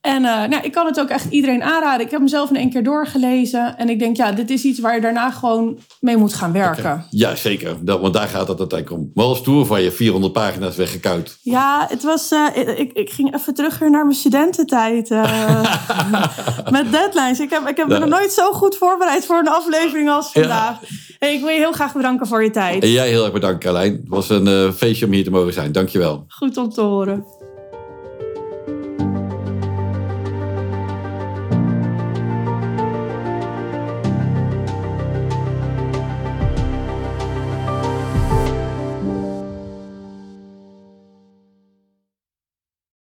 En 0.05 0.23
uh, 0.23 0.45
nou, 0.45 0.63
ik 0.63 0.73
kan 0.73 0.87
het 0.87 1.01
ook 1.01 1.09
echt 1.09 1.27
iedereen 1.31 1.63
aanraden. 1.63 2.05
Ik 2.05 2.11
heb 2.11 2.21
hem 2.21 2.29
zelf 2.29 2.51
in 2.51 2.57
één 2.57 2.71
keer 2.71 2.83
doorgelezen. 2.83 3.79
En 3.79 3.89
ik 3.89 3.99
denk, 3.99 4.17
ja, 4.17 4.33
dit 4.33 4.51
is 4.51 4.65
iets 4.65 4.81
waar 4.81 4.95
je 4.95 5.01
daarna 5.01 5.31
gewoon 5.31 5.79
mee 6.01 6.17
moet 6.17 6.35
gaan 6.35 6.53
werken. 6.53 6.85
Okay. 6.85 7.05
Ja, 7.11 7.35
zeker. 7.35 7.77
Dat, 7.81 8.01
want 8.01 8.15
daar 8.15 8.29
gaat 8.29 8.49
het 8.49 8.59
uiteindelijk 8.59 9.01
om. 9.01 9.11
Maar 9.15 9.25
als 9.25 9.43
toer 9.43 9.67
van 9.67 9.83
je 9.83 9.91
400 9.91 10.33
pagina's 10.33 10.77
weggekuit. 10.77 11.39
Ja, 11.43 11.87
het 11.89 12.03
was... 12.03 12.33
ik, 12.77 12.93
ik 12.93 13.11
ging 13.11 13.35
even 13.35 13.55
terug 13.55 13.81
naar 13.81 14.05
mijn 14.05 14.15
studententijd. 14.15 15.09
met 16.71 16.93
deadlines. 16.93 17.41
Ik 17.41 17.51
heb, 17.51 17.69
ik 17.69 17.77
heb 17.77 17.89
me 17.89 17.99
nog 17.99 18.09
nooit 18.09 18.33
zo 18.33 18.53
goed 18.53 18.77
voorbereid 18.77 19.27
voor 19.27 19.39
een 19.39 19.49
aflevering 19.49 20.11
als 20.11 20.33
vandaag. 20.33 20.81
Ja. 20.81 20.87
Hey, 21.19 21.35
ik 21.35 21.41
wil 21.41 21.49
je 21.49 21.59
heel 21.59 21.73
graag 21.73 21.93
bedanken 21.93 22.27
voor 22.27 22.45
je 22.45 22.51
tijd. 22.51 22.83
En 22.83 22.91
jij 22.91 23.09
heel 23.09 23.25
erg 23.25 23.33
bedankt, 23.33 23.65
Carlijn. 23.65 23.93
Het 23.93 24.09
was 24.09 24.29
een 24.29 24.47
uh, 24.47 24.71
feestje 24.73 25.07
om 25.07 25.13
hier 25.13 25.25
te 25.25 25.31
mogen 25.31 25.53
zijn. 25.53 25.73
Dankjewel. 25.73 26.25
Goed 26.29 26.57
om 26.57 26.71
te 26.71 26.81
horen. 26.81 27.25